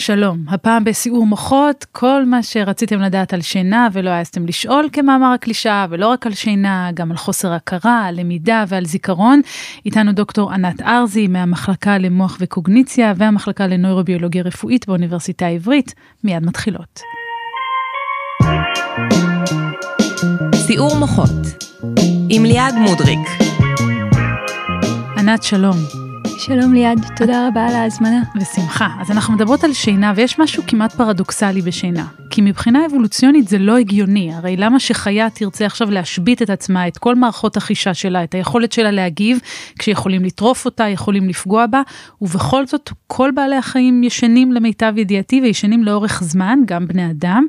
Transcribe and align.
שלום, 0.00 0.44
הפעם 0.48 0.84
בסיעור 0.84 1.26
מוחות, 1.26 1.86
כל 1.92 2.24
מה 2.26 2.42
שרציתם 2.42 3.00
לדעת 3.00 3.32
על 3.32 3.40
שינה 3.40 3.88
ולא 3.92 4.10
העזתם 4.10 4.46
לשאול 4.46 4.88
כמאמר 4.92 5.32
הקלישאה, 5.32 5.86
ולא 5.90 6.06
רק 6.06 6.26
על 6.26 6.34
שינה, 6.34 6.90
גם 6.94 7.10
על 7.10 7.16
חוסר 7.16 7.52
הכרה, 7.52 8.06
על 8.06 8.20
למידה 8.20 8.64
ועל 8.68 8.84
זיכרון. 8.84 9.40
איתנו 9.86 10.12
דוקטור 10.12 10.52
ענת 10.52 10.82
ארזי 10.82 11.26
מהמחלקה 11.26 11.98
למוח 11.98 12.36
וקוגניציה 12.40 13.12
והמחלקה 13.16 13.66
לנוירוביולוגיה 13.66 14.42
רפואית 14.42 14.86
באוניברסיטה 14.86 15.46
העברית. 15.46 15.94
מיד 16.24 16.42
מתחילות. 16.42 17.00
סיעור 20.54 20.96
מוחות 20.96 21.30
עם 22.28 22.44
ליעד 22.44 22.74
מודריק. 22.74 23.28
ענת, 25.16 25.42
שלום. 25.42 26.09
שלום 26.40 26.72
ליעד, 26.72 26.98
תודה 27.16 27.48
רבה 27.48 27.66
על 27.66 27.74
ההזמנה. 27.74 28.22
בשמחה. 28.34 28.88
אז 29.00 29.10
אנחנו 29.10 29.34
מדברות 29.34 29.64
על 29.64 29.72
שינה, 29.72 30.12
ויש 30.16 30.38
משהו 30.38 30.62
כמעט 30.66 30.92
פרדוקסלי 30.92 31.62
בשינה. 31.62 32.06
כי 32.30 32.40
מבחינה 32.42 32.86
אבולוציונית 32.86 33.48
זה 33.48 33.58
לא 33.58 33.76
הגיוני, 33.76 34.34
הרי 34.34 34.56
למה 34.56 34.80
שחיה 34.80 35.30
תרצה 35.30 35.66
עכשיו 35.66 35.90
להשבית 35.90 36.42
את 36.42 36.50
עצמה, 36.50 36.88
את 36.88 36.98
כל 36.98 37.14
מערכות 37.14 37.56
החישה 37.56 37.94
שלה, 37.94 38.24
את 38.24 38.34
היכולת 38.34 38.72
שלה 38.72 38.90
להגיב, 38.90 39.38
כשיכולים 39.78 40.24
לטרוף 40.24 40.64
אותה, 40.64 40.88
יכולים 40.88 41.28
לפגוע 41.28 41.66
בה, 41.66 41.82
ובכל 42.20 42.66
זאת 42.66 42.90
כל 43.06 43.30
בעלי 43.34 43.56
החיים 43.56 44.02
ישנים 44.02 44.52
למיטב 44.52 44.92
ידיעתי 44.96 45.40
וישנים 45.40 45.84
לאורך 45.84 46.22
זמן, 46.24 46.58
גם 46.64 46.86
בני 46.86 47.10
אדם, 47.10 47.46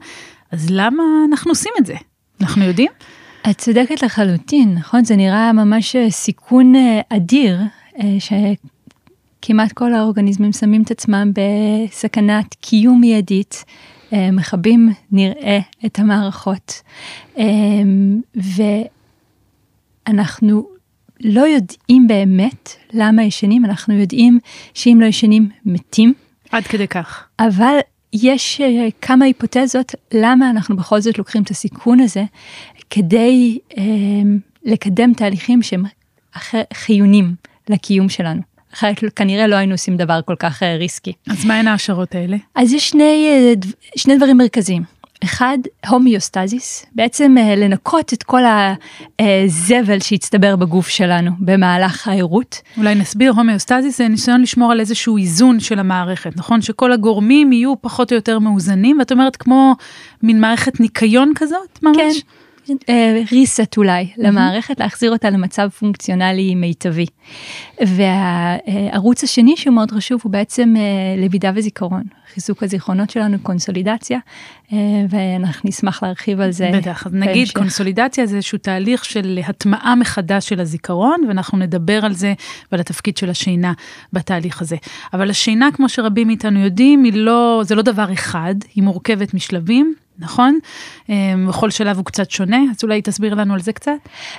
אז 0.52 0.68
למה 0.70 1.04
אנחנו 1.30 1.52
עושים 1.52 1.72
את 1.80 1.86
זה? 1.86 1.96
אנחנו 2.42 2.64
יודעים? 2.64 2.92
את 3.50 3.58
צודקת 3.58 4.04
לחלוטין, 4.04 4.74
נכון? 4.74 5.04
זה 5.04 5.16
נראה 5.16 5.54
ממש 5.54 5.96
סיכון 6.10 6.76
אה, 6.76 7.02
אדיר, 7.10 7.60
אה, 8.00 8.16
ש... 8.20 8.34
כמעט 9.42 9.72
כל 9.72 9.94
האורגניזמים 9.94 10.52
שמים 10.52 10.82
את 10.84 10.92
עצמם 10.92 11.32
בסכנת 11.36 12.54
קיום 12.62 13.02
מיידית, 13.02 13.66
אה, 14.14 14.32
מכבים 14.32 14.90
נראה 15.12 15.60
את 15.86 16.00
המערכות, 16.00 16.82
אה, 17.38 17.44
ואנחנו 20.08 20.68
לא 21.20 21.48
יודעים 21.48 22.08
באמת 22.08 22.70
למה 22.94 23.24
ישנים, 23.24 23.66
אנחנו 23.66 23.94
יודעים 23.94 24.40
שאם 24.74 24.98
לא 25.02 25.06
ישנים 25.06 25.50
מתים. 25.66 26.14
עד 26.52 26.64
כדי 26.64 26.88
כך. 26.88 27.28
אבל 27.40 27.76
יש 28.14 28.62
אה, 28.62 28.88
כמה 29.02 29.26
היפותזות 29.26 29.96
למה 30.14 30.50
אנחנו 30.50 30.76
בכל 30.76 31.02
זאת 31.02 31.18
לוקחים 31.18 31.44
את 31.44 31.50
הסיכון 31.50 32.00
הזה 32.00 32.24
כדי 32.90 33.60
לקדם 34.64 35.14
תהליכים 35.14 35.62
שהם 35.62 35.84
חיונים 36.74 37.36
לקיום 37.70 38.10
שלנו. 38.10 38.51
כנראה 39.16 39.48
לא 39.48 39.56
היינו 39.56 39.74
עושים 39.74 39.98
דבר 39.98 40.20
כל 40.26 40.36
כך 40.40 40.64
אה, 40.64 40.76
ריסקי. 40.76 41.14
אז 41.30 41.46
מה 41.46 41.60
הן 41.60 41.68
ההשערות 41.68 42.16
האלה? 42.16 42.38
אז 42.56 42.74
יש 42.74 42.90
שני, 42.90 43.28
אה, 43.30 43.54
שני 43.96 44.18
דברים 44.18 44.38
מרכזיים. 44.38 44.84
אחד, 45.24 45.58
הומיוסטזיס, 45.88 46.86
בעצם 46.96 47.36
אה, 47.38 47.56
לנקות 47.56 48.14
את 48.14 48.24
כל 48.24 48.42
הזבל 49.20 50.00
שהצטבר 50.00 50.56
בגוף 50.56 50.88
שלנו 50.88 51.32
במהלך 51.40 52.08
הערות. 52.08 52.62
אולי 52.78 52.96
נסביר, 52.96 53.32
הומיוסטזיס 53.32 53.98
זה 53.98 54.08
ניסיון 54.08 54.42
לשמור 54.42 54.72
על 54.72 54.80
איזשהו 54.80 55.18
איזון 55.18 55.60
של 55.60 55.80
המערכת, 55.80 56.38
נכון? 56.38 56.62
שכל 56.62 56.92
הגורמים 56.92 57.54
יהיו 57.54 57.82
פחות 57.82 58.12
או 58.12 58.16
יותר 58.16 58.40
מאוזנים, 58.40 59.00
ואת 59.00 59.12
אומרת 59.12 59.36
כמו 59.36 59.76
מין 60.24 60.42
מערכת 60.42 60.80
ניקיון 60.80 61.32
כזאת 61.36 61.80
ממש? 61.84 61.96
כן. 61.98 62.41
ריסט 63.32 63.78
אולי 63.78 64.08
למערכת, 64.18 64.80
להחזיר 64.80 65.12
אותה 65.12 65.30
למצב 65.30 65.70
פונקציונלי 65.70 66.56
מיטבי. 66.56 67.06
והערוץ 67.82 69.24
השני 69.24 69.58
שהוא 69.58 69.74
מאוד 69.74 69.92
חשוב 69.92 70.22
הוא 70.24 70.32
בעצם 70.32 70.74
אה, 70.78 71.24
למידה 71.24 71.52
וזיכרון, 71.56 72.04
חיזוק 72.34 72.64
הזיכרונות 72.64 73.10
שלנו, 73.10 73.38
קונסולידציה, 73.44 74.20
אה, 74.74 74.78
ואנחנו 75.10 75.70
נשמח 75.70 76.04
להרחיב 76.04 76.40
על 76.40 76.52
זה. 76.52 76.72
בטח, 76.74 77.08
אז 77.08 77.14
נגיד 77.14 77.36
בהמשך. 77.36 77.58
קונסולידציה 77.58 78.26
זה 78.26 78.36
איזשהו 78.36 78.58
תהליך 78.58 79.06
של 79.06 79.40
הטמעה 79.46 79.96
מחדש 79.96 80.50
של 80.50 80.60
הזיכרון, 80.60 81.22
ואנחנו 81.28 81.58
נדבר 81.58 82.06
על 82.06 82.14
זה 82.14 82.34
ועל 82.72 82.82
התפקיד 82.82 83.18
של 83.18 83.30
השינה 83.30 83.74
בתהליך 84.14 84.62
הזה. 84.62 84.76
אבל 85.14 85.30
השינה, 85.30 85.70
כמו 85.74 85.90
שרבים 85.90 86.28
מאיתנו 86.28 86.60
יודעים, 86.60 87.04
לא, 87.14 87.62
זה 87.66 87.76
לא 87.76 87.82
דבר 87.82 88.14
אחד, 88.14 88.56
היא 88.76 88.84
מורכבת 88.84 89.34
משלבים. 89.34 89.96
נכון? 90.22 90.60
אמ, 91.10 91.48
בכל 91.48 91.70
שלב 91.70 91.98
הוא 91.98 92.06
קצת 92.06 92.32
שונה, 92.32 92.58
אז 92.72 92.84
אולי 92.84 93.02
תסביר 93.02 93.34
לנו 93.34 93.54
על 93.54 93.60
זה 93.60 93.74
קצת? 93.74 93.92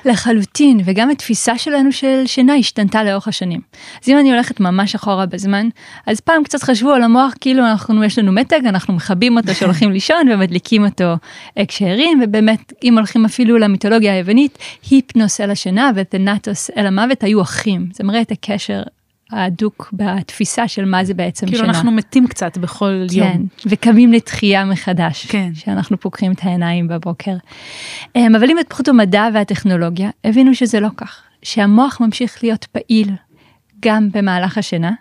לחלוטין, 0.04 0.80
וגם 0.84 1.10
התפיסה 1.10 1.58
שלנו 1.58 1.92
של 1.92 2.22
שינה 2.26 2.54
השתנתה 2.54 3.04
לאורך 3.04 3.28
השנים. 3.28 3.60
אז 4.02 4.08
אם 4.08 4.18
אני 4.18 4.32
הולכת 4.32 4.60
ממש 4.60 4.94
אחורה 4.94 5.26
בזמן, 5.26 5.68
אז 6.06 6.20
פעם 6.20 6.44
קצת 6.44 6.62
חשבו 6.62 6.90
על 6.90 7.02
המוח 7.02 7.34
כאילו 7.40 7.66
אנחנו, 7.66 8.04
יש 8.04 8.18
לנו 8.18 8.32
מתג, 8.32 8.66
אנחנו 8.66 8.94
מכבים 8.94 9.36
אותו 9.36 9.54
שהולכים 9.54 9.92
לישון 9.96 10.28
ומדליקים 10.32 10.84
אותו 10.84 11.14
כשערים, 11.68 12.20
ובאמת, 12.24 12.72
אם 12.82 12.98
הולכים 12.98 13.24
אפילו 13.24 13.58
למיתולוגיה 13.58 14.14
היוונית, 14.14 14.58
היפנוס 14.90 15.40
אל 15.40 15.50
השינה 15.50 15.90
ותנטוס 15.94 16.70
אל 16.76 16.86
המוות 16.86 17.22
היו 17.22 17.42
אחים. 17.42 17.88
זה 17.92 18.04
מראה 18.04 18.20
את 18.20 18.30
הקשר 18.30 18.82
ההדוק 19.32 19.90
בתפיסה 19.92 20.68
של 20.68 20.84
מה 20.84 21.04
זה 21.04 21.14
בעצם 21.14 21.46
כאילו 21.46 21.58
שינה. 21.58 21.68
כאילו 21.68 21.78
אנחנו 21.78 21.92
מתים 21.92 22.26
קצת 22.26 22.58
בכל 22.58 23.06
כן, 23.10 23.18
יום. 23.18 23.32
כן, 23.32 23.42
וקמים 23.66 24.12
לתחייה 24.12 24.64
מחדש. 24.64 25.26
כן. 25.26 25.50
שאנחנו 25.54 26.00
פוקחים 26.00 26.32
את 26.32 26.38
העיניים 26.42 26.88
בבוקר. 26.88 27.36
אמ, 28.16 28.34
אבל 28.34 28.50
אם 28.50 28.58
התפתחות 28.58 28.88
המדע 28.88 29.28
והטכנולוגיה, 29.34 30.10
הבינו 30.24 30.54
שזה 30.54 30.80
לא 30.80 30.88
כך. 30.96 31.22
שהמוח 31.42 32.00
ממשיך 32.00 32.38
להיות 32.42 32.64
פעיל 32.64 33.10
גם 33.80 34.08
במהלך 34.12 34.58
השינה, 34.58 34.92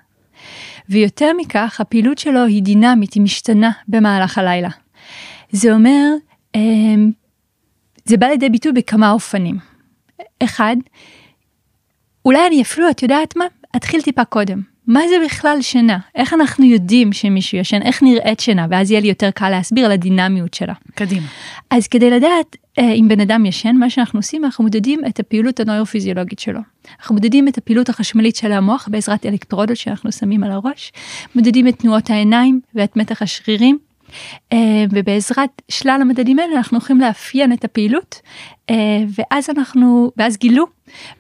ויותר 0.90 1.32
מכך, 1.38 1.78
הפעילות 1.82 2.18
שלו 2.18 2.46
היא 2.46 2.64
דינמית, 2.64 3.14
היא 3.14 3.24
משתנה 3.24 3.72
במהלך 3.88 4.38
הלילה. 4.38 4.70
זה 5.52 5.74
אומר, 5.74 6.08
אמ, 6.56 7.12
זה 8.06 8.18
בא 8.18 8.28
לידי 8.28 8.50
ביטוי 8.50 8.72
בכמה 8.72 9.12
אופנים. 9.12 9.58
אחד, 10.44 10.76
אולי 12.26 12.48
אני 12.48 12.62
אפילו, 12.62 12.90
את 12.90 13.04
יודעת 13.04 13.36
מה? 13.36 13.46
אתחיל 13.76 14.02
טיפה 14.02 14.26
קודם. 14.26 14.62
מה 14.88 15.02
זה 15.10 15.16
בכלל 15.26 15.58
שינה? 15.62 15.98
איך 16.16 16.34
אנחנו 16.34 16.66
יודעים 16.66 17.14
שמישהו 17.14 17.58
ישן? 17.58 17.82
איך 17.82 18.04
נראית 18.04 18.40
שינה? 18.40 18.68
ואז 18.70 18.92
יהיה 18.92 19.02
לי 19.02 19.08
יותר 19.08 19.32
קל 19.32 19.50
להסביר 19.50 19.86
על 19.86 19.92
הדינמיות 19.92 20.54
שלה. 20.54 20.74
קדימה. 20.96 21.28
אז 21.70 21.88
כדי 21.88 22.10
לדעת 22.10 22.56
אה, 22.80 22.92
אם 22.92 23.08
בן 23.08 23.20
אדם 23.20 23.46
ישן, 23.46 23.76
מה 23.76 23.90
שאנחנו 23.90 24.20
עושים, 24.20 24.46
אנחנו 24.46 24.64
מודדים 24.64 25.00
את 25.08 25.20
הפעילות 25.20 25.60
הנוירופיזיולוגית 25.60 26.40
שלו. 26.40 26.60
אנחנו 27.00 27.16
מודדים 27.16 27.48
את 27.48 27.58
הפעילות 27.58 27.90
החשמלית 27.90 28.36
של 28.36 28.52
המוח 28.52 28.88
בעזרת 28.92 29.26
אלקטרודות 29.26 29.78
שאנחנו 29.78 30.12
שמים 30.12 30.44
על 30.44 30.52
הראש, 30.52 30.92
מודדים 31.36 31.68
את 31.68 31.80
תנועות 31.80 32.10
העיניים 32.10 32.62
ואת 32.76 32.98
מתח 32.98 33.22
השרירים, 33.22 33.78
Uh, 34.54 34.56
ובעזרת 34.90 35.62
שלל 35.70 36.00
המדדים 36.02 36.40
האלה 36.40 36.58
אנחנו 36.58 36.78
יכולים 36.78 37.02
לאפיין 37.02 37.54
את 37.54 37.66
הפעילות 37.66 38.22
uh, 38.72 38.74
ואז 39.18 39.50
אנחנו 39.50 40.12
ואז 40.18 40.38
גילו 40.38 40.66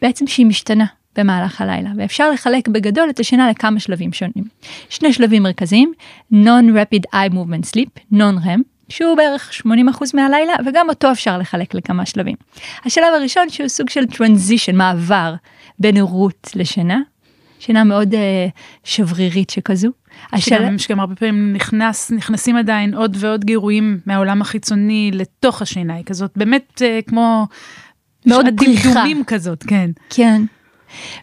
בעצם 0.01 0.27
שהיא 0.27 0.45
משתנה 0.45 0.85
במהלך 1.17 1.61
הלילה 1.61 1.89
ואפשר 1.97 2.31
לחלק 2.31 2.67
בגדול 2.67 3.09
את 3.09 3.19
השינה 3.19 3.49
לכמה 3.49 3.79
שלבים 3.79 4.13
שונים. 4.13 4.43
שני 4.89 5.13
שלבים 5.13 5.43
מרכזיים 5.43 5.93
Non-Rapid 6.33 7.15
Eye 7.15 7.33
Movement 7.33 7.75
Sleep, 7.75 8.13
Non-REM, 8.13 8.61
שהוא 8.89 9.17
בערך 9.17 9.51
80% 9.67 9.67
מהלילה 10.13 10.53
וגם 10.65 10.89
אותו 10.89 11.11
אפשר 11.11 11.37
לחלק 11.37 11.73
לכמה 11.73 12.05
שלבים. 12.05 12.35
השלב 12.85 13.13
הראשון 13.15 13.49
שהוא 13.49 13.67
סוג 13.67 13.89
של 13.89 14.03
transition, 14.03 14.73
מעבר 14.73 15.33
בין 15.79 15.97
ערות 15.97 16.51
לשינה, 16.55 16.99
שינה 17.59 17.83
מאוד 17.83 18.13
uh, 18.13 18.17
שברירית 18.83 19.49
שכזו. 19.49 19.89
השאלה... 20.33 20.79
שגם 20.79 20.99
הרבה 20.99 21.15
פעמים 21.15 21.53
נכנס, 21.53 22.11
נכנסים 22.11 22.55
עדיין 22.55 22.93
עוד 22.93 23.17
ועוד 23.19 23.45
גירויים 23.45 23.99
מהעולם 24.05 24.41
החיצוני 24.41 25.11
לתוך 25.13 25.61
השינה, 25.61 25.93
היא 25.93 26.05
כזאת 26.05 26.31
באמת 26.35 26.81
uh, 26.81 27.09
כמו... 27.09 27.47
מאוד 28.25 28.45
בריחה. 28.55 29.03
כזאת, 29.27 29.63
כן. 29.63 29.89
כן. 30.09 30.41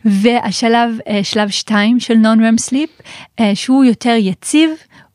והשלב, 0.05 0.99
אה, 1.09 1.25
שלב 1.25 1.51
2 1.51 2.01
של 2.01 2.15
non-REM 2.15 2.71
sleep, 2.71 3.03
אה, 3.41 3.55
שהוא 3.55 3.85
יותר 3.85 4.15
יציב, 4.19 4.71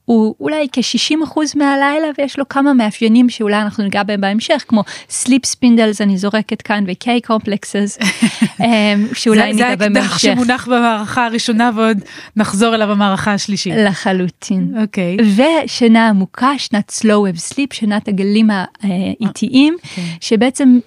הוא 0.05 0.35
אולי 0.39 0.67
כ-60% 0.71 1.39
מהלילה 1.55 2.07
ויש 2.17 2.39
לו 2.39 2.49
כמה 2.49 2.73
מאפיינים 2.73 3.29
שאולי 3.29 3.61
אנחנו 3.61 3.83
ניגע 3.83 4.03
בהם 4.03 4.21
בהמשך 4.21 4.63
כמו 4.67 4.83
sleep 5.09 5.55
spindles 5.55 5.97
אני 5.99 6.17
זורקת 6.17 6.61
כאן 6.61 6.83
ו-K 6.87 7.07
complexes 7.31 8.05
אה, 8.61 8.93
שאולי 9.13 9.53
ניגע 9.53 9.75
בהם 9.75 9.93
בהמשך. 9.93 10.21
זה 10.21 10.29
האקדח 10.29 10.43
שמונח 10.45 10.67
במערכה 10.67 11.25
הראשונה 11.25 11.71
ועוד 11.75 11.97
נחזור 12.35 12.75
אליו 12.75 12.87
במערכה 12.87 13.33
השלישית. 13.33 13.73
לחלוטין. 13.77 14.73
אוקיי. 14.81 15.17
Okay. 15.19 15.43
ושינה 15.65 16.09
עמוקה 16.09 16.51
שנת 16.57 16.91
slow 17.01 17.05
wave 17.05 17.53
sleep 17.53 17.73
שנת 17.73 18.07
הגלים 18.07 18.49
האיטיים 18.49 19.75
okay. 19.79 19.89
אוקיי. 19.89 20.17
שבעצם 20.21 20.79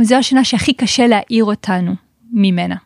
זו 0.00 0.14
השינה 0.14 0.44
שהכי 0.44 0.72
קשה 0.72 1.06
להעיר 1.06 1.44
אותנו 1.44 1.94
ממנה. 2.32 2.76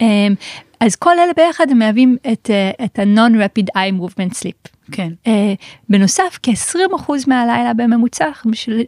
אמ, 0.00 0.34
אז 0.80 0.96
כל 0.96 1.18
אלה 1.18 1.32
ביחד 1.36 1.70
הם 1.70 1.78
מהווים 1.78 2.16
את, 2.32 2.50
אה, 2.50 2.84
את 2.84 2.98
ה-non-rapid 2.98 3.66
eye 3.76 4.00
movement 4.00 4.34
sleep. 4.34 4.72
כן. 4.92 5.12
אה, 5.26 5.30
בנוסף, 5.88 6.38
כ-20% 6.42 7.12
מהלילה 7.26 7.74
בממוצע 7.74 8.26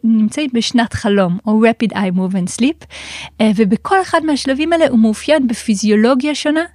נמצאים 0.05 0.51
בשנת 0.55 0.93
חלום, 0.93 1.39
או 1.47 1.63
rapid 1.65 1.93
eye 1.93 2.17
movement 2.17 2.61
sleep, 2.61 2.85
אה, 3.29 3.45
ובכל 3.57 4.03
אחד 4.03 4.25
מהשלבים 4.25 4.73
האלה 4.73 4.89
הוא 4.89 4.99
מאופיין 4.99 5.49
בפיזיולוגיה 5.49 6.35
שונה, 6.35 6.61
אה, 6.61 6.67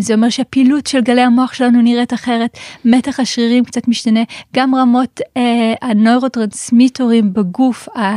זה 0.00 0.14
אומר 0.14 0.28
שהפעילות 0.28 0.86
של 0.86 1.00
גלי 1.00 1.20
המוח 1.20 1.52
שלנו 1.52 1.82
נראית 1.82 2.14
אחרת, 2.14 2.58
מתח 2.84 3.20
השרירים 3.20 3.64
קצת 3.64 3.88
משתנה, 3.88 4.20
גם 4.54 4.74
רמות 4.74 5.20
אה, 5.36 5.74
הנוירוטרנסמיטורים 5.82 7.32
בגוף, 7.32 7.88
ה, 7.88 8.16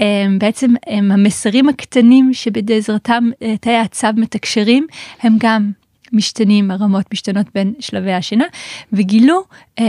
אה, 0.00 0.26
בעצם 0.38 0.74
הם 0.86 1.12
המסרים 1.12 1.68
הקטנים 1.68 2.34
שבעזרתם 2.34 3.30
אה, 3.42 3.56
תאי 3.56 3.72
העצב 3.72 4.12
מתקשרים, 4.16 4.86
הם 5.22 5.36
גם 5.38 5.70
משתנים, 6.12 6.70
הרמות 6.70 7.04
משתנות 7.12 7.46
בין 7.54 7.74
שלבי 7.80 8.12
השינה, 8.12 8.44
וגילו 8.92 9.42
אה, 9.78 9.84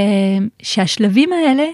שהשלבים 0.61 1.33
האלה 1.33 1.65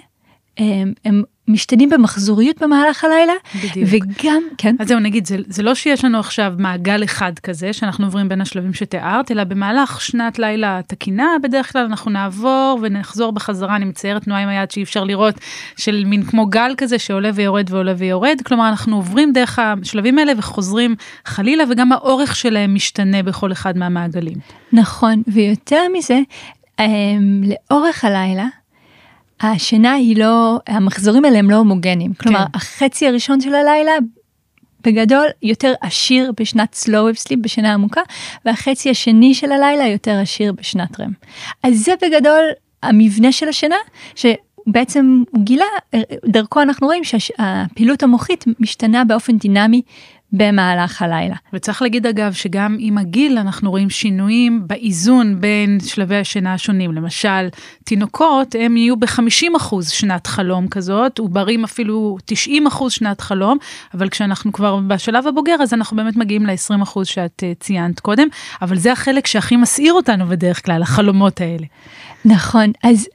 אה, 0.60 0.84
הם 1.06 1.24
משתנים 1.48 1.90
במחזוריות 1.90 2.62
במהלך 2.64 3.04
הלילה, 3.04 3.34
בדיוק. 3.56 3.90
וגם, 3.90 4.44
כן, 4.58 4.76
אז 4.80 4.88
זהו, 4.88 5.00
נגיד, 5.00 5.26
זה, 5.26 5.38
זה 5.48 5.64
לא 5.64 5.76
שיש 5.76 6.06
לנו 6.06 6.20
עכשיו 6.20 6.54
מעגל 6.58 7.04
אחד 7.04 7.40
כזה, 7.40 7.74
שאנחנו 7.74 8.06
עוברים 8.06 8.30
בין 8.30 8.42
השלבים 8.42 8.74
שתיארת, 8.74 9.32
אלא 9.32 9.44
במהלך 9.44 10.02
שנת 10.02 10.40
לילה 10.40 10.80
תקינה, 10.88 11.28
בדרך 11.44 11.72
כלל 11.74 11.86
אנחנו 11.86 12.12
נעבור 12.12 12.80
ונחזור 12.82 13.32
בחזרה, 13.32 13.76
אני 13.76 13.86
מציירת 13.86 14.24
תנועה 14.24 14.42
עם 14.42 14.50
היד 14.50 14.72
שאי 14.72 14.84
אפשר 14.84 15.04
לראות, 15.04 15.36
של 15.78 16.04
מין 16.06 16.24
כמו 16.24 16.46
גל 16.46 16.74
כזה 16.78 17.00
שעולה 17.00 17.30
ויורד 17.34 17.72
ועולה 17.72 17.94
ויורד, 17.98 18.42
כלומר, 18.46 18.70
אנחנו 18.70 18.96
עוברים 18.96 19.34
דרך 19.34 19.60
השלבים 19.60 20.20
האלה 20.20 20.34
וחוזרים 20.38 20.96
חלילה, 21.26 21.64
וגם 21.70 21.92
האורך 21.92 22.36
שלהם 22.36 22.76
משתנה 22.76 23.24
בכל 23.24 23.52
אחד 23.52 23.78
מהמעגלים. 23.78 24.38
נכון, 24.74 25.24
ויותר 25.28 25.82
מזה, 25.94 26.20
אה, 26.80 26.86
לאורך 27.44 28.06
הלילה, 28.06 28.46
השינה 29.42 29.94
היא 29.94 30.18
לא, 30.18 30.60
המחזורים 30.68 31.26
האלה 31.26 31.40
הם 31.40 31.50
לא 31.50 31.56
הומוגנים. 31.56 32.14
כלומר, 32.14 32.40
כן. 32.40 32.52
החצי 32.54 33.08
הראשון 33.08 33.42
של 33.42 33.56
הלילה, 33.56 33.92
בגדול, 34.84 35.26
יותר 35.44 35.74
עשיר 35.82 36.32
בשנת 36.40 36.84
slow 36.86 36.90
wave 36.90 37.28
sleep, 37.28 37.38
בשינה 37.42 37.74
עמוקה, 37.74 38.02
והחצי 38.46 38.90
השני 38.90 39.34
של 39.34 39.52
הלילה 39.52 39.88
יותר 39.88 40.20
עשיר 40.20 40.52
בשנת 40.52 41.00
רם. 41.00 41.12
אז 41.64 41.80
זה 41.80 41.94
בגדול 42.02 42.44
המבנה 42.84 43.32
של 43.32 43.50
השינה, 43.50 43.76
שבעצם 44.16 45.24
הוא 45.32 45.44
גילה, 45.44 45.66
דרכו 46.26 46.62
אנחנו 46.62 46.88
רואים 46.88 47.04
שהפעילות 47.04 48.04
המוחית 48.04 48.46
משתנה 48.60 49.06
באופן 49.06 49.38
דינמי 49.38 49.82
במהלך 50.32 51.02
הלילה. 51.02 51.36
וצריך 51.54 51.82
להגיד 51.82 52.08
אגב 52.08 52.34
שגם 52.34 52.78
עם 52.80 52.98
הגיל 52.98 53.38
אנחנו 53.38 53.72
רואים 53.72 53.90
שינויים 53.90 54.68
באיזון 54.68 55.42
בין 55.42 55.80
שלבי 55.86 56.16
השינה 56.16 56.54
השונים. 56.54 56.92
למשל, 56.92 57.48
תינוקות 57.84 58.56
הם 58.60 58.78
יהיו 58.78 58.98
ב-50% 58.98 59.76
שנת 59.90 60.28
חלום 60.28 60.68
כזאת, 60.68 61.20
עוברים 61.20 61.64
אפילו 61.64 62.18
90% 62.48 62.90
שנת 62.90 63.22
חלום, 63.22 63.58
אבל 63.94 64.10
כשאנחנו 64.10 64.52
כבר 64.52 64.80
בשלב 64.88 65.28
הבוגר 65.28 65.56
אז 65.62 65.74
אנחנו 65.74 65.98
באמת 65.98 66.16
מגיעים 66.16 66.46
ל-20% 66.46 67.04
שאת 67.04 67.44
uh, 67.44 67.64
ציינת 67.64 68.00
קודם, 68.00 68.28
אבל 68.62 68.78
זה 68.78 68.92
החלק 68.92 69.28
שהכי 69.28 69.56
מסעיר 69.56 69.94
אותנו 69.94 70.26
בדרך 70.26 70.66
כלל, 70.66 70.82
החלומות 70.82 71.42
האלה. 71.42 71.66
נכון, 72.26 72.72
אז 72.84 73.08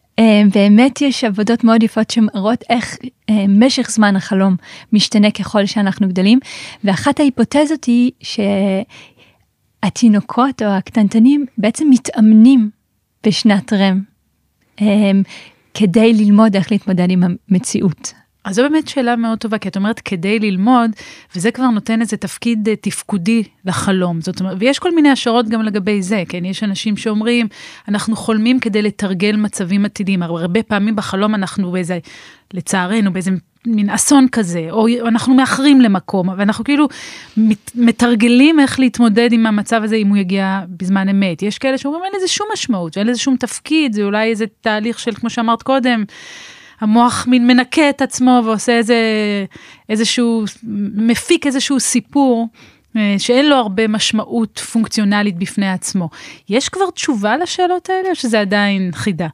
באמת 0.53 1.01
יש 1.01 1.25
עבודות 1.25 1.65
מאוד 1.65 1.83
יפות 1.83 2.11
שמראות 2.11 2.65
איך 2.71 2.97
uh, 3.03 3.05
משך 3.49 3.91
זמן 3.91 4.17
החלום 4.17 4.57
משתנה 4.93 5.31
ככל 5.31 5.67
שאנחנו 5.67 6.09
גדלים, 6.09 6.39
ואחת 6.85 7.21
ההיפותזות 7.21 7.85
היא 7.85 8.11
שהתינוקות 9.83 10.63
או 10.63 10.67
הקטנטנים 10.67 11.47
בעצם 11.59 11.91
מתאמנים 11.91 12.71
בשנת 13.27 13.73
רם 13.73 14.01
um, 14.81 14.83
כדי 15.75 16.13
ללמוד 16.13 16.57
איך 16.57 16.73
להתמודד 16.73 17.11
עם 17.11 17.23
המציאות. 17.51 18.13
אז 18.45 18.57
זו 18.57 18.63
באמת 18.63 18.89
שאלה 18.89 19.17
מאוד 19.17 19.39
טובה, 19.39 19.59
כי 19.59 19.69
את 19.69 19.77
אומרת 19.77 20.01
כדי 20.01 20.39
ללמוד, 20.39 20.91
וזה 21.37 21.51
כבר 21.51 21.67
נותן 21.69 22.01
איזה 22.01 22.17
תפקיד 22.17 22.69
אה, 22.69 22.77
תפקודי 22.77 23.43
לחלום. 23.65 24.21
זאת 24.21 24.41
אומרת, 24.41 24.57
ויש 24.61 24.79
כל 24.79 24.95
מיני 24.95 25.09
השערות 25.09 25.49
גם 25.49 25.63
לגבי 25.63 26.03
זה, 26.03 26.23
כן? 26.29 26.45
יש 26.45 26.63
אנשים 26.63 26.97
שאומרים, 26.97 27.49
אנחנו 27.89 28.17
חולמים 28.17 28.61
כדי 28.61 28.83
לתרגל 28.83 29.37
מצבים 29.37 29.85
עתידיים. 29.85 30.23
הרבה 30.23 30.63
פעמים 30.63 30.97
בחלום 30.97 31.35
אנחנו 31.35 31.71
באיזה, 31.71 31.99
לצערנו, 32.55 33.13
באיזה 33.13 33.31
מין 33.67 33.91
אסון 33.91 34.27
כזה, 34.33 34.67
או 34.71 34.87
אנחנו 35.09 35.35
מאחרים 35.35 35.81
למקום, 35.81 36.29
ואנחנו 36.37 36.65
כאילו 36.65 36.89
מת, 37.37 37.71
מתרגלים 37.75 38.61
איך 38.61 38.81
להתמודד 38.81 39.33
עם 39.33 39.47
המצב 39.47 39.81
הזה 39.85 39.97
אם 39.97 40.09
הוא 40.09 40.17
יגיע 40.17 40.61
בזמן 40.69 41.09
אמת. 41.09 41.43
יש 41.43 41.59
כאלה 41.59 41.79
שאומרים 41.79 42.05
אין 42.05 42.13
לזה 42.17 42.29
שום 42.29 42.47
משמעות, 42.53 42.97
ואין 42.97 43.07
לזה 43.07 43.19
שום 43.19 43.37
תפקיד, 43.37 43.93
זה 43.93 44.03
אולי 44.03 44.31
איזה 44.31 44.45
תהליך 44.61 44.99
של, 44.99 45.15
כמו 45.15 45.31
שאמרת 45.31 45.63
קודם, 45.63 46.05
המוח 46.83 47.27
מין 47.29 47.47
מנקה 47.47 47.91
את 47.91 48.03
עצמו 48.03 48.41
ועושה 48.45 48.73
איזה, 48.73 48.97
איזשהו, 49.89 50.45
מפיק 50.95 51.47
איזשהו 51.47 51.81
סיפור. 51.81 52.49
אה, 52.97 53.15
שאין 53.19 53.49
לו 53.49 53.57
הרבה 53.57 53.89
משמעות 53.89 54.59
פונקציונלית 54.59 55.39
בפני 55.39 55.71
עצמו. 55.71 56.09
יש 56.49 56.69
כבר 56.69 56.91
תשובה 56.91 57.37
לשאלות 57.37 57.91
האלה 57.91 58.11
או 58.11 58.15
שזה 58.15 58.41
עדיין 58.41 58.91
חידה? 58.95 59.29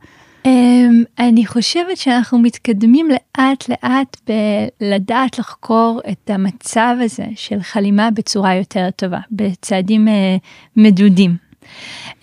אמ, 0.44 1.02
אני 1.18 1.46
חושבת 1.46 1.96
שאנחנו 1.96 2.38
מתקדמים 2.38 3.08
לאט 3.08 3.68
לאט 3.68 4.16
בלדעת 4.80 5.38
לחקור 5.38 6.00
את 6.10 6.30
המצב 6.30 6.96
הזה 7.00 7.26
של 7.34 7.62
חלימה 7.62 8.10
בצורה 8.10 8.54
יותר 8.54 8.90
טובה, 8.96 9.20
בצעדים 9.30 10.08
אה, 10.08 10.36
מדודים. 10.76 11.36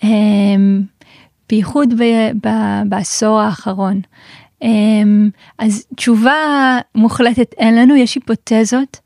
אמ, 0.02 0.82
בייחוד 1.48 1.94
בעשור 2.84 3.40
האחרון. 3.40 4.00
אמ, 4.62 5.30
אז 5.58 5.86
תשובה 5.96 6.78
מוחלטת 6.94 7.52
אין 7.58 7.76
לנו, 7.76 7.96
יש 7.96 8.14
היפותזות 8.14 9.00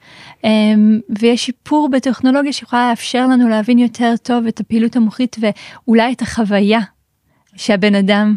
אמ, 0.44 1.00
ויש 1.18 1.46
שיפור 1.46 1.88
בטכנולוגיה 1.88 2.52
שיכולה 2.52 2.90
לאפשר 2.90 3.26
לנו 3.26 3.48
להבין 3.48 3.78
יותר 3.78 4.14
טוב 4.22 4.46
את 4.46 4.60
הפעילות 4.60 4.96
המוחית 4.96 5.36
ואולי 5.40 6.12
את 6.12 6.22
החוויה 6.22 6.80
שהבן 7.56 7.94
אדם 7.94 8.36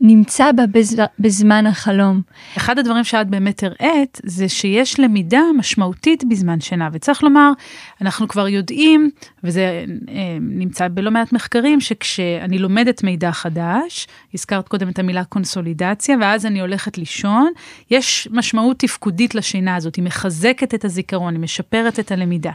נמצא 0.00 0.52
בה 0.52 0.66
בז, 0.66 1.00
בזמן 1.18 1.66
החלום. 1.66 2.22
אחד 2.56 2.78
הדברים 2.78 3.04
שאת 3.04 3.28
באמת 3.28 3.62
הראית 3.62 4.20
זה 4.24 4.48
שיש 4.48 5.00
למידה 5.00 5.40
משמעותית 5.58 6.24
בזמן 6.30 6.60
שינה 6.60 6.88
וצריך 6.92 7.22
לומר 7.22 7.52
אנחנו 8.00 8.28
כבר 8.28 8.48
יודעים 8.48 9.10
וזה 9.44 9.84
אה, 10.08 10.36
נמצא 10.40 10.88
בלא 10.88 11.10
מעט 11.10 11.32
מחקרים 11.32 11.80
שכשאני 11.80 12.58
לומדת 12.58 13.02
מידע 13.02 13.32
חדש 13.32 14.06
הזכרת 14.34 14.68
קודם 14.68 14.88
את 14.88 14.98
המילה 14.98 15.24
קונסולידציה 15.24 16.16
ואז 16.20 16.46
אני 16.46 16.60
הולכת 16.60 16.98
לישון 16.98 17.52
יש 17.90 18.28
משמעות 18.30 18.78
תפקודית 18.78 19.34
לשינה 19.34 19.76
הזאת 19.76 19.96
היא 19.96 20.04
מחזקת 20.04 20.74
את 20.74 20.84
הזיכרון 20.84 21.34
היא 21.34 21.42
משפרת 21.42 22.00
את 22.00 22.12
הלמידה. 22.12 22.52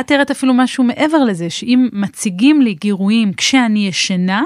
את 0.00 0.10
הראית 0.10 0.30
אפילו 0.30 0.54
משהו 0.54 0.84
מעבר 0.84 1.24
לזה 1.24 1.50
שאם 1.50 1.88
מציגים 1.92 2.62
לי 2.62 2.74
גירויים 2.74 3.32
כשאני 3.32 3.88
ישנה 3.88 4.42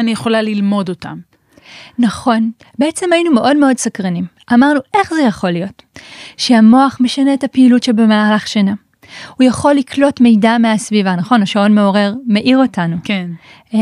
אני 0.00 0.10
יכולה 0.10 0.42
ללמוד 0.42 0.88
אותם. 0.88 1.18
נכון, 1.98 2.50
בעצם 2.78 3.12
היינו 3.12 3.32
מאוד 3.32 3.56
מאוד 3.56 3.78
סקרנים. 3.78 4.24
אמרנו, 4.52 4.80
איך 4.94 5.14
זה 5.14 5.22
יכול 5.22 5.50
להיות? 5.50 5.82
שהמוח 6.36 6.96
משנה 7.00 7.34
את 7.34 7.44
הפעילות 7.44 7.82
שבמהלך 7.82 8.48
שינה. 8.48 8.74
הוא 9.36 9.46
יכול 9.46 9.74
לקלוט 9.74 10.20
מידע 10.20 10.58
מהסביבה, 10.58 11.16
נכון? 11.16 11.42
השעון 11.42 11.74
מעורר 11.74 12.14
מאיר 12.26 12.58
אותנו. 12.58 12.96
כן. 13.04 13.30
Um, 13.72 13.76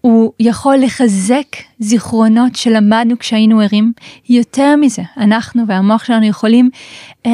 הוא 0.00 0.32
יכול 0.40 0.76
לחזק 0.76 1.56
זיכרונות 1.78 2.56
שלמדנו 2.56 3.18
כשהיינו 3.18 3.60
ערים. 3.60 3.92
יותר 4.28 4.76
מזה, 4.76 5.02
אנחנו 5.16 5.66
והמוח 5.66 6.04
שלנו 6.04 6.26
יכולים 6.26 6.70
um, 7.26 7.30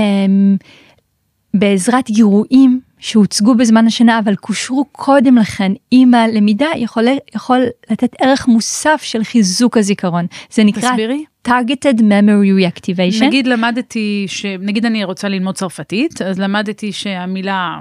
בעזרת 1.55 2.11
גירויים 2.11 2.81
שהוצגו 2.99 3.55
בזמן 3.55 3.87
השינה 3.87 4.19
אבל 4.19 4.35
קושרו 4.37 4.85
קודם 4.93 5.37
לכן 5.37 5.73
עם 5.91 6.15
הלמידה 6.15 6.67
יכול, 6.77 7.05
יכול 7.35 7.67
לתת 7.91 8.17
ערך 8.21 8.49
מוסף 8.49 9.01
של 9.03 9.25
חיזוק 9.25 9.77
הזיכרון. 9.77 10.27
זה 10.51 10.65
נקרא 10.65 10.91
תסבירי. 10.91 11.25
targeted 11.49 11.99
memory 11.99 12.61
reactivation. 12.61 13.25
נגיד 13.25 13.47
למדתי 13.47 14.25
ש... 14.29 14.45
נגיד 14.45 14.87
אני 14.87 15.05
רוצה 15.05 15.29
ללמוד 15.29 15.55
צרפתית 15.55 16.23
אז 16.23 16.39
למדתי 16.39 16.93
שהמילה. 16.93 17.79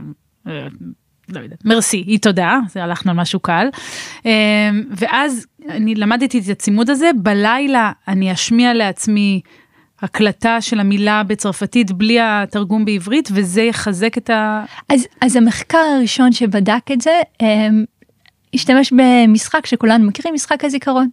אה, 0.47 0.67
לא 1.29 1.39
יודעת, 1.39 1.65
מרסי, 1.65 1.97
היא 2.07 2.19
תודה, 2.19 2.59
זה 2.69 2.83
הלכנו 2.83 3.11
על 3.11 3.17
משהו 3.17 3.39
קל. 3.39 3.67
אה, 4.25 4.69
ואז 4.91 5.47
אני 5.69 5.95
למדתי 5.95 6.39
את 6.39 6.49
הצימוד 6.49 6.89
הזה, 6.89 7.09
בלילה 7.15 7.91
אני 8.07 8.31
אשמיע 8.31 8.73
לעצמי 8.73 9.41
הקלטה 10.01 10.61
של 10.61 10.79
המילה 10.79 11.23
בצרפתית 11.23 11.91
בלי 11.91 12.17
התרגום 12.21 12.85
בעברית 12.85 13.29
וזה 13.33 13.61
יחזק 13.61 14.17
את 14.17 14.29
ה... 14.29 14.65
אז, 14.89 15.07
אז 15.21 15.35
המחקר 15.35 15.77
הראשון 15.77 16.31
שבדק 16.31 16.91
את 16.93 17.01
זה 17.01 17.21
הם, 17.39 17.85
השתמש 18.53 18.93
במשחק 18.93 19.65
שכולנו 19.65 20.07
מכירים, 20.07 20.33
משחק 20.33 20.65
הזיכרון. 20.65 21.09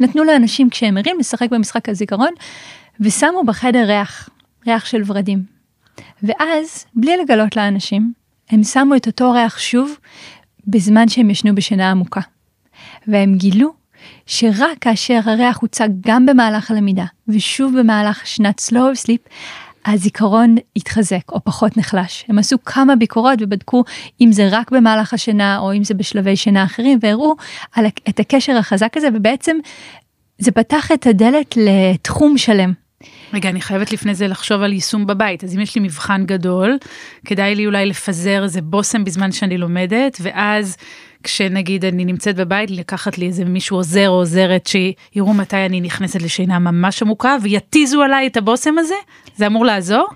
נתנו 0.00 0.24
לאנשים 0.24 0.70
כשהם 0.70 0.96
ערים 0.96 1.18
לשחק 1.18 1.48
במשחק 1.50 1.88
הזיכרון 1.88 2.32
ושמו 3.00 3.44
בחדר 3.46 3.84
ריח, 3.86 4.28
ריח 4.66 4.84
של 4.84 5.02
ורדים. 5.06 5.42
ואז, 6.22 6.86
בלי 6.94 7.16
לגלות 7.16 7.56
לאנשים, 7.56 8.12
הם 8.50 8.62
שמו 8.62 8.96
את 8.96 9.06
אותו 9.06 9.32
ריח 9.32 9.58
שוב 9.58 9.96
בזמן 10.66 11.08
שהם 11.08 11.30
ישנו 11.30 11.54
בשינה 11.54 11.90
עמוקה. 11.90 12.20
והם 13.08 13.34
גילו 13.34 13.83
שרק 14.26 14.78
כאשר 14.80 15.20
הריח 15.24 15.58
הוצג 15.58 15.88
גם 16.00 16.26
במהלך 16.26 16.70
הלמידה 16.70 17.04
ושוב 17.28 17.78
במהלך 17.78 18.26
שנת 18.26 18.62
slow 18.70 19.06
sleep, 19.06 19.30
הזיכרון 19.86 20.56
התחזק 20.76 21.32
או 21.32 21.44
פחות 21.44 21.76
נחלש. 21.76 22.24
הם 22.28 22.38
עשו 22.38 22.56
כמה 22.64 22.96
ביקורות 22.96 23.38
ובדקו 23.42 23.84
אם 24.20 24.32
זה 24.32 24.48
רק 24.50 24.70
במהלך 24.70 25.14
השינה 25.14 25.58
או 25.58 25.72
אם 25.74 25.84
זה 25.84 25.94
בשלבי 25.94 26.36
שינה 26.36 26.64
אחרים 26.64 26.98
והראו 27.02 27.34
על, 27.72 27.86
את 28.08 28.20
הקשר 28.20 28.56
החזק 28.56 28.96
הזה 28.96 29.08
ובעצם 29.14 29.56
זה 30.38 30.52
פתח 30.52 30.92
את 30.92 31.06
הדלת 31.06 31.54
לתחום 31.56 32.38
שלם. 32.38 32.72
רגע, 33.32 33.48
אני 33.48 33.60
חייבת 33.60 33.92
לפני 33.92 34.14
זה 34.14 34.28
לחשוב 34.28 34.62
על 34.62 34.72
יישום 34.72 35.06
בבית. 35.06 35.44
אז 35.44 35.56
אם 35.56 35.60
יש 35.60 35.74
לי 35.74 35.80
מבחן 35.80 36.26
גדול, 36.26 36.78
כדאי 37.24 37.54
לי 37.54 37.66
אולי 37.66 37.86
לפזר 37.86 38.42
איזה 38.42 38.60
בושם 38.62 39.04
בזמן 39.04 39.32
שאני 39.32 39.58
לומדת, 39.58 40.18
ואז 40.20 40.76
כשנגיד 41.24 41.84
אני 41.84 42.04
נמצאת 42.04 42.36
בבית, 42.36 42.70
לקחת 42.70 43.18
לי 43.18 43.26
איזה 43.26 43.44
מישהו 43.44 43.76
עוזר 43.76 44.08
או 44.08 44.14
עוזרת 44.14 44.66
שיראו 44.66 45.34
מתי 45.34 45.56
אני 45.56 45.80
נכנסת 45.80 46.22
לשינה 46.22 46.58
ממש 46.58 47.02
עמוקה, 47.02 47.36
ויתיזו 47.42 48.02
עליי 48.02 48.26
את 48.26 48.36
הבושם 48.36 48.78
הזה? 48.78 48.94
זה 49.36 49.46
אמור 49.46 49.64
לעזור? 49.64 50.06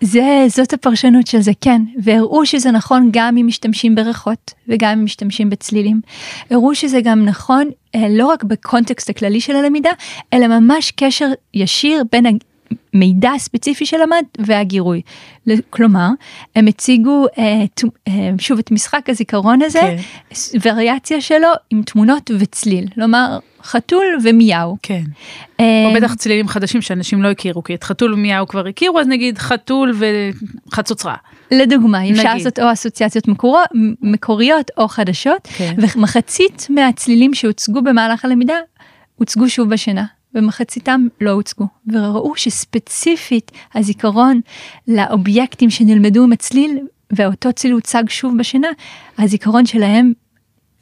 זה, 0.00 0.44
זאת 0.48 0.72
הפרשנות 0.72 1.26
של 1.26 1.40
זה, 1.40 1.52
כן. 1.60 1.82
והראו 2.02 2.46
שזה 2.46 2.70
נכון 2.70 3.08
גם 3.12 3.36
אם 3.36 3.46
משתמשים 3.46 3.94
בריחות 3.94 4.54
וגם 4.68 4.90
אם 4.90 5.04
משתמשים 5.04 5.50
בצלילים. 5.50 6.00
הראו 6.50 6.74
שזה 6.74 7.00
גם 7.04 7.24
נכון 7.24 7.70
אה, 7.94 8.06
לא 8.10 8.26
רק 8.26 8.44
בקונטקסט 8.44 9.10
הכללי 9.10 9.40
של 9.40 9.56
הלמידה, 9.56 9.90
אלא 10.32 10.46
ממש 10.46 10.92
קשר 10.96 11.28
ישיר 11.54 12.02
בין 12.12 12.26
המידע 12.94 13.30
הספציפי 13.30 13.86
שלמד 13.86 14.24
והגירוי. 14.38 15.02
כלומר, 15.70 16.08
הם 16.56 16.66
הציגו 16.66 17.26
אה, 17.38 17.64
אה, 18.08 18.30
שוב 18.38 18.58
את 18.58 18.70
משחק 18.70 19.08
הזיכרון 19.08 19.62
הזה, 19.62 19.80
כן. 19.80 19.96
וריאציה 20.62 21.20
שלו 21.20 21.48
עם 21.70 21.82
תמונות 21.82 22.30
וצליל. 22.38 22.88
כלומר, 22.94 23.38
חתול 23.62 24.06
ומיהו. 24.24 24.76
כן. 24.82 25.02
או 25.58 25.64
בטח 25.96 26.14
צלילים 26.14 26.48
חדשים 26.48 26.82
שאנשים 26.82 27.22
לא 27.22 27.28
הכירו, 27.28 27.62
כי 27.62 27.74
את 27.74 27.84
חתול 27.84 28.14
ומיהו 28.14 28.46
כבר 28.46 28.66
הכירו, 28.66 29.00
אז 29.00 29.06
נגיד 29.06 29.38
חתול 29.38 29.94
וחצוצרה. 30.68 31.14
לדוגמה, 31.50 32.10
אפשר 32.10 32.34
לעשות 32.34 32.58
או 32.58 32.72
אסוציאציות 32.72 33.28
מקורו, 33.28 33.58
מקוריות 34.02 34.70
או 34.78 34.88
חדשות, 34.88 35.48
כן. 35.56 35.74
ומחצית 35.78 36.66
מהצלילים 36.70 37.34
שהוצגו 37.34 37.82
במהלך 37.82 38.24
הלמידה 38.24 38.54
הוצגו 39.16 39.48
שוב 39.48 39.68
בשינה. 39.70 40.04
ומחציתם 40.34 41.06
לא 41.20 41.30
הוצגו, 41.30 41.66
וראו 41.86 42.36
שספציפית 42.36 43.50
הזיכרון 43.74 44.40
לאובייקטים 44.88 45.70
שנלמדו 45.70 46.24
עם 46.24 46.32
הצליל, 46.32 46.78
ואותו 47.12 47.52
צליל 47.52 47.72
הוצג 47.72 48.04
שוב 48.08 48.38
בשינה, 48.38 48.68
הזיכרון 49.18 49.66
שלהם 49.66 50.12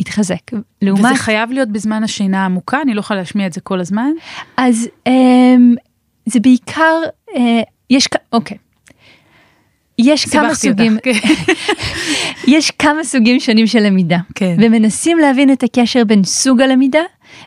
התחזק. 0.01 0.51
לעומת... 0.83 1.05
וזה 1.05 1.15
חייב 1.15 1.51
להיות 1.53 1.69
בזמן 1.69 2.05
השינה 2.05 2.43
העמוקה? 2.43 2.83
אני 2.83 2.95
לא 2.95 3.01
יכולה 3.01 3.21
להשמיע 3.21 3.47
את 3.47 3.53
זה 3.53 3.61
כל 3.61 3.81
הזמן? 3.81 4.11
אז 4.57 4.89
אמ, 5.07 5.75
זה 6.27 6.41
בעיקר, 6.41 6.95
אה, 7.37 7.63
יש, 7.91 8.09
אוקיי. 8.33 8.57
יש 9.99 10.25
כמה 10.25 10.55
סוגים, 10.55 10.99
כן. 11.03 11.13
יש 12.55 12.71
כמה 12.71 13.05
סוגים 13.05 13.41
שונים 13.41 13.67
של 13.67 13.79
למידה, 13.79 14.19
כן. 14.35 14.57
ומנסים 14.59 15.19
להבין 15.19 15.53
את 15.53 15.63
הקשר 15.63 16.05
בין 16.05 16.25
סוג 16.25 16.61
הלמידה 16.61 17.03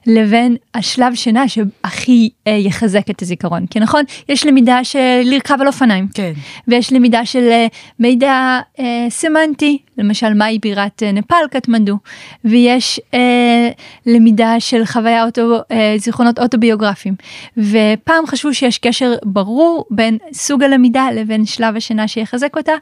לבין 0.08 0.56
השלב 0.76 1.16
שינה 1.16 1.48
שהכי 1.48 2.30
אה, 2.48 2.52
יחזק 2.52 3.10
את 3.10 3.22
הזיכרון. 3.22 3.66
כי 3.66 3.80
נכון, 3.80 4.04
יש 4.30 4.46
למידה 4.46 4.84
של 4.84 5.22
לרכב 5.24 5.58
על 5.62 5.68
אופניים, 5.68 6.08
כן. 6.14 6.32
ויש 6.68 6.94
למידה 6.94 7.26
של 7.26 7.48
אה, 7.52 7.68
מידע 8.00 8.60
אה, 8.80 9.06
סמנטי, 9.10 9.78
למשל 9.98 10.34
מהי 10.34 10.60
בירת 10.60 11.04
אה, 11.04 11.12
נפאל, 11.12 11.48
קטמנדו, 11.52 11.98
ויש 12.46 13.00
אה, 13.14 13.70
למידה 14.06 14.60
של 14.60 14.86
חוויה 14.86 15.26
אוטו, 15.26 15.60
אה, 15.72 15.94
זיכרונות 15.98 16.40
אוטוביוגרפיים. 16.40 17.16
ופעם 17.58 18.28
חשבו 18.28 18.54
שיש 18.54 18.78
קשר 18.78 19.14
ברור 19.24 19.86
בין 19.90 20.18
סוג 20.34 20.64
הלמידה 20.64 21.08
לבין 21.16 21.46
שלב 21.46 21.76
השינה 21.76 22.08
שיחזק 22.08 22.58
אותה, 22.58 22.74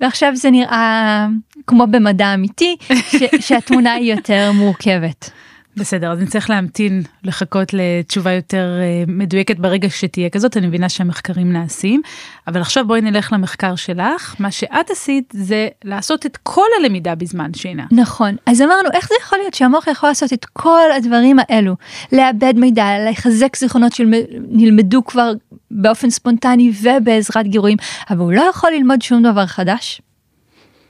ועכשיו 0.00 0.36
זה 0.36 0.50
נראה 0.50 1.26
כמו 1.66 1.86
במדע 1.86 2.34
אמיתי, 2.34 2.76
ש, 3.10 3.16
שהתמונה 3.46 3.92
היא 3.92 4.12
יותר 4.14 4.52
מורכבת. 4.52 5.30
בסדר, 5.76 6.12
אז 6.12 6.20
נצטרך 6.20 6.50
להמתין, 6.50 7.02
לחכות 7.24 7.72
לתשובה 7.72 8.32
יותר 8.32 8.68
uh, 9.06 9.10
מדויקת 9.10 9.58
ברגע 9.58 9.90
שתהיה 9.90 10.30
כזאת, 10.30 10.56
אני 10.56 10.66
מבינה 10.66 10.88
שהמחקרים 10.88 11.52
נעשים, 11.52 12.02
אבל 12.46 12.60
עכשיו 12.60 12.86
בואי 12.86 13.00
נלך 13.00 13.32
למחקר 13.32 13.74
שלך, 13.76 14.34
מה 14.38 14.50
שאת 14.50 14.90
עשית 14.90 15.32
זה 15.36 15.68
לעשות 15.84 16.26
את 16.26 16.36
כל 16.42 16.66
הלמידה 16.80 17.14
בזמן 17.14 17.54
שינה. 17.54 17.84
נכון, 17.90 18.36
אז 18.46 18.62
אמרנו, 18.62 18.88
איך 18.94 19.08
זה 19.08 19.14
יכול 19.22 19.38
להיות 19.38 19.54
שהמוח 19.54 19.86
יכול 19.86 20.08
לעשות 20.08 20.32
את 20.32 20.44
כל 20.44 20.92
הדברים 20.96 21.36
האלו, 21.38 21.74
לאבד 22.12 22.54
מידע, 22.56 22.86
לחזק 23.10 23.56
זיכרונות 23.56 23.92
שנלמדו 23.92 25.04
כבר 25.04 25.32
באופן 25.70 26.10
ספונטני 26.10 26.72
ובעזרת 26.82 27.46
גירויים, 27.46 27.78
אבל 28.10 28.18
הוא 28.18 28.32
לא 28.32 28.42
יכול 28.50 28.70
ללמוד 28.70 29.02
שום 29.02 29.22
דבר 29.22 29.46
חדש? 29.46 30.00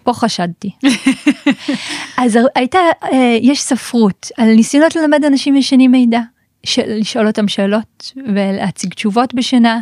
פה 0.04 0.12
חשדתי. 0.12 0.70
אז 2.22 2.38
הייתה, 2.54 2.78
אה, 3.12 3.38
יש 3.42 3.62
ספרות 3.62 4.30
על 4.36 4.54
ניסיונות 4.54 4.96
ללמד 4.96 5.24
אנשים 5.24 5.56
ישנים 5.56 5.90
מידע. 5.90 6.20
של 6.64 6.82
לשאול 6.86 7.26
אותם 7.26 7.48
שאלות 7.48 8.12
ולהציג 8.34 8.94
תשובות 8.94 9.34
בשינה, 9.34 9.80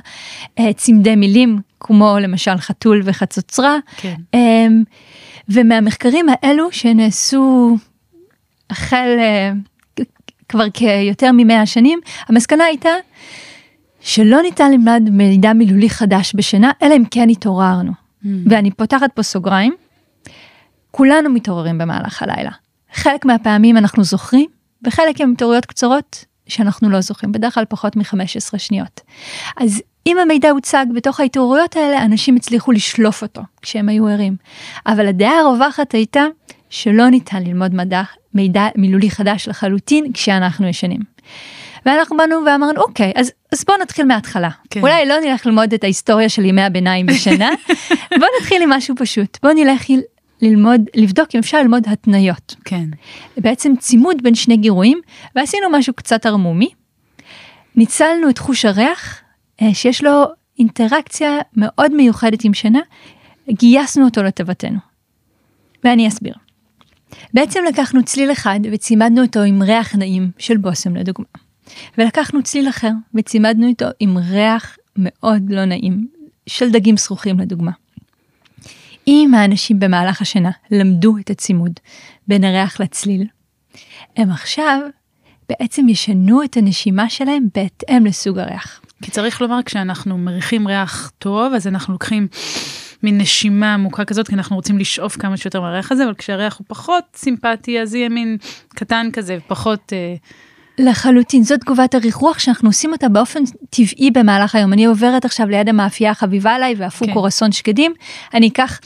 אה, 0.59 0.73
צמדי 0.73 1.17
מילים 1.17 1.59
כמו 1.81 2.17
למשל 2.21 2.57
חתול 2.57 3.03
וחצוצרה. 3.05 3.79
כן. 3.97 4.15
אמ, 4.35 4.83
ומהמחקרים 5.49 6.27
האלו 6.29 6.73
שנעשו 6.73 7.77
החל 8.71 9.17
אה, 9.19 9.53
כבר 10.49 10.71
כיותר 10.71 11.31
ממאה 11.33 11.67
שנים, 11.67 12.01
המסקנה 12.29 12.65
הייתה 12.65 12.91
שלא 14.01 14.43
ניתן 14.43 14.71
ללמד 14.73 15.03
מידע 15.11 15.53
מילולי 15.53 15.91
חדש 15.91 16.33
בשינה, 16.35 16.71
אלא 16.83 16.97
אם 16.97 17.05
כן 17.11 17.29
התעוררנו. 17.29 17.93
Mm. 17.93 18.27
ואני 18.47 18.71
פותחת 18.71 19.11
פה 19.15 19.23
סוגריים, 19.23 19.75
כולנו 20.93 21.31
מתעוררים 21.31 21.79
במהלך 21.79 22.23
הלילה. 22.23 22.51
חלק 22.93 23.25
מהפעמים 23.25 23.77
אנחנו 23.77 24.05
זוכרים, 24.05 24.47
וחלק 24.87 25.21
הם 25.21 25.33
התעוררויות 25.33 25.67
קצרות 25.67 26.25
שאנחנו 26.47 26.91
לא 26.91 27.01
זוכרים, 27.01 27.33
בדרך 27.33 27.55
כלל 27.55 27.65
פחות 27.69 27.97
מ-15 27.97 28.59
שניות. 28.59 29.01
אז 29.57 29.83
אם 30.07 30.19
המידע 30.19 30.51
הוצג 30.51 30.87
בתוך 30.95 31.21
ההתעוררויות 31.21 31.77
האלה, 31.77 32.05
אנשים 32.05 32.37
הצליחו 32.37 32.73
לשלוף 32.73 33.23
אותו 33.23 33.43
כשהם 33.63 33.89
היו 33.89 34.09
ערים. 34.09 34.37
אבל 34.87 35.07
הדעה 35.07 35.41
הרווחת 35.41 35.93
הייתה 35.93 36.25
שלא 36.71 37.09
ניתן 37.09 37.43
ללמוד 37.43 37.75
מדע, 37.75 38.03
מידע 38.35 38.67
מילולי 38.77 39.11
חדש 39.11 39.49
לחלוטין 39.49 40.13
כשאנחנו 40.13 40.67
ישנים. 40.67 41.01
ואנחנו 41.87 42.17
באנו 42.17 42.37
ואמרנו 42.47 42.81
אוקיי 42.81 43.13
אז 43.15 43.33
אז 43.53 43.65
בוא 43.65 43.75
נתחיל 43.83 44.05
מההתחלה 44.05 44.49
כן. 44.71 44.81
אולי 44.81 45.07
לא 45.07 45.15
נלך 45.21 45.47
ללמוד 45.47 45.73
את 45.75 45.85
ההיסטוריה 45.85 46.29
של 46.29 46.45
ימי 46.45 46.63
הביניים 46.63 47.07
בשנה 47.07 47.51
בוא 48.21 48.27
נתחיל 48.41 48.63
עם 48.63 48.71
משהו 48.71 48.95
פשוט 48.99 49.39
בוא 49.43 49.53
נלך 49.53 49.91
ללמוד, 50.43 50.81
לבדוק 50.97 51.29
אם 51.35 51.41
אפשר 51.41 51.63
ללמוד 51.63 51.83
התניות. 51.89 52.55
כן. 52.65 52.85
בעצם 53.37 53.73
צימוד 53.79 54.23
בין 54.23 54.35
שני 54.35 54.57
גירויים, 54.57 55.01
ועשינו 55.37 55.71
משהו 55.71 55.95
קצת 55.95 56.27
ערמומי. 56.27 56.71
ניצלנו 57.77 58.29
את 58.31 58.39
חוש 58.39 58.65
הריח, 58.65 59.21
אה, 59.63 59.75
שיש 59.75 60.05
לו 60.05 60.25
אינטראקציה 60.59 61.39
מאוד 61.57 61.95
מיוחדת 61.95 62.45
עם 62.45 62.55
שינה, 62.55 62.81
גייסנו 63.51 64.05
אותו 64.05 64.23
לטובתנו. 64.23 64.79
ואני 65.85 66.09
אסביר. 66.09 66.35
בעצם 67.35 67.61
לקחנו 67.69 68.05
צליל 68.05 68.33
אחד 68.33 68.61
וצימדנו 68.73 69.23
אותו 69.23 69.41
עם 69.41 69.63
ריח 69.63 69.95
נעים 69.95 70.31
של 70.39 70.57
בושם 70.57 70.97
לדוגמה. 70.97 71.27
ולקחנו 71.99 72.43
צליל 72.43 72.69
אחר 72.69 72.91
וצימדנו 73.15 73.69
אותו 73.69 73.87
עם 74.01 74.19
ריח 74.19 74.77
מאוד 74.97 75.43
לא 75.51 75.65
נעים 75.65 76.07
של 76.47 76.71
דגים 76.71 76.97
שרוכים 76.97 77.39
לדוגמה. 77.39 77.71
אם 79.07 79.35
האנשים 79.37 79.81
במהלך 79.81 80.23
השינה 80.23 80.51
למדו 80.71 81.17
את 81.19 81.31
הצימוד 81.31 81.73
בין 82.29 82.45
הריח 82.45 82.81
לצליל, 82.81 83.27
הם 84.17 84.31
עכשיו 84.31 84.81
בעצם 85.49 85.89
ישנו 85.89 86.43
את 86.45 86.57
הנשימה 86.57 87.09
שלהם 87.09 87.47
בהתאם 87.55 88.07
לסוג 88.07 88.39
הריח. 88.39 88.81
כי 89.03 89.11
צריך 89.11 89.41
לומר, 89.41 89.59
כשאנחנו 89.65 90.19
מריחים 90.19 90.69
ריח 90.69 91.13
טוב, 91.19 91.55
אז 91.55 91.67
אנחנו 91.67 91.93
לוקחים 91.93 92.29
מין 93.03 93.19
נשימה 93.19 93.75
עמוקה 93.75 94.05
כזאת, 94.05 94.29
כי 94.29 94.35
אנחנו 94.35 94.57
רוצים 94.57 94.79
לשאוף 94.79 95.17
כמה 95.17 95.37
שיותר 95.37 95.61
מהריח 95.61 95.93
הזה, 95.93 96.05
אבל 96.05 96.15
כשהריח 96.15 96.59
הוא 96.59 96.65
פחות 96.69 97.05
סימפטי, 97.17 97.81
אז 97.81 97.95
יהיה 97.95 98.09
מין 98.09 98.37
קטן 98.69 99.09
כזה, 99.13 99.39
פחות... 99.47 99.93
אה, 99.93 100.15
לחלוטין, 100.83 101.43
זאת 101.43 101.61
תגובת 101.61 101.95
הריחוח 101.95 102.39
שאנחנו 102.39 102.69
עושים 102.69 102.93
אותה 102.93 103.09
באופן 103.09 103.41
טבעי 103.71 104.11
במהלך 104.11 104.55
היום. 104.55 104.73
אני 104.73 104.85
עוברת 104.85 105.25
עכשיו 105.25 105.49
ליד 105.49 105.69
המאפייה 105.69 106.11
החביבה 106.11 106.55
עליי 106.55 106.75
ואפו 106.79 107.07
כן. 107.07 107.13
קורסון 107.13 107.53
שקדים, 107.53 107.93
אני 108.35 108.49
אקח 108.49 108.81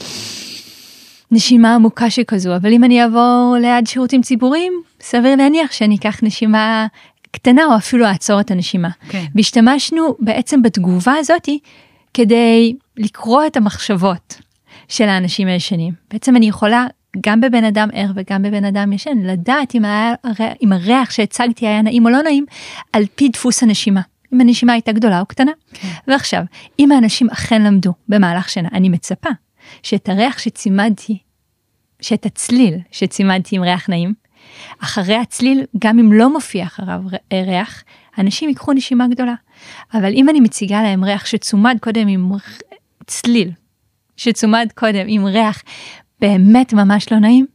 נשימה 1.31 1.75
עמוקה 1.75 2.09
שכזו, 2.09 2.55
אבל 2.55 2.73
אם 2.73 2.83
אני 2.83 3.03
אעבור 3.03 3.55
ליד 3.61 3.87
שירותים 3.87 4.21
ציבוריים, 4.21 4.73
סביר 5.01 5.35
להניח 5.35 5.71
שאני 5.71 5.95
אקח 5.95 6.19
נשימה 6.23 6.87
קטנה 7.31 7.65
או 7.65 7.75
אפילו 7.75 8.05
אעצור 8.05 8.39
את 8.39 8.51
הנשימה. 8.51 8.89
כן. 9.09 9.25
והשתמשנו 9.35 10.15
בעצם 10.19 10.61
בתגובה 10.61 11.13
הזאתי 11.19 11.59
כדי 12.13 12.73
לקרוא 12.97 13.45
את 13.47 13.57
המחשבות 13.57 14.41
של 14.87 15.03
האנשים 15.03 15.47
הישנים. 15.47 15.93
בעצם 16.11 16.35
אני 16.35 16.47
יכולה 16.47 16.87
גם 17.21 17.41
בבן 17.41 17.63
אדם 17.63 17.89
ער 17.93 18.11
וגם 18.15 18.41
בבן 18.41 18.65
אדם 18.65 18.93
ישן, 18.93 19.17
לדעת 19.23 19.75
אם, 19.75 19.85
היה, 19.85 20.13
אם 20.63 20.73
הריח 20.73 21.11
שהצגתי 21.11 21.67
היה 21.67 21.81
נעים 21.81 22.05
או 22.05 22.09
לא 22.09 22.21
נעים, 22.21 22.45
על 22.93 23.03
פי 23.15 23.29
דפוס 23.29 23.63
הנשימה. 23.63 24.01
אם 24.33 24.41
הנשימה 24.41 24.73
הייתה 24.73 24.91
גדולה 24.91 25.19
או 25.19 25.25
קטנה. 25.25 25.51
כן. 25.73 25.87
ועכשיו, 26.07 26.43
אם 26.79 26.91
האנשים 26.91 27.29
אכן 27.29 27.61
למדו 27.61 27.93
במהלך 28.09 28.49
שנה, 28.49 28.69
אני 28.73 28.89
מצפה 28.89 29.29
שאת 29.83 30.09
הריח 30.09 30.37
שצימדתי, 30.37 31.17
שאת 32.01 32.25
הצליל 32.25 32.79
שצימדתי 32.91 33.55
עם 33.55 33.63
ריח 33.63 33.89
נעים, 33.89 34.13
אחרי 34.79 35.15
הצליל, 35.15 35.65
גם 35.79 35.99
אם 35.99 36.13
לא 36.13 36.33
מופיע 36.33 36.65
אחריו 36.65 37.01
ר- 37.11 37.43
ריח, 37.45 37.83
אנשים 38.17 38.49
ייקחו 38.49 38.73
נשימה 38.73 39.07
גדולה. 39.07 39.33
אבל 39.93 40.13
אם 40.13 40.29
אני 40.29 40.39
מציגה 40.39 40.83
להם 40.83 41.03
ריח 41.03 41.25
שצומד 41.25 41.77
קודם 41.81 42.07
עם 42.07 42.31
צליל, 43.07 43.51
שצומד 44.17 44.67
קודם 44.75 45.05
עם 45.07 45.25
ריח 45.25 45.63
באמת 46.21 46.73
ממש 46.73 47.11
לא 47.11 47.19
נעים, 47.19 47.45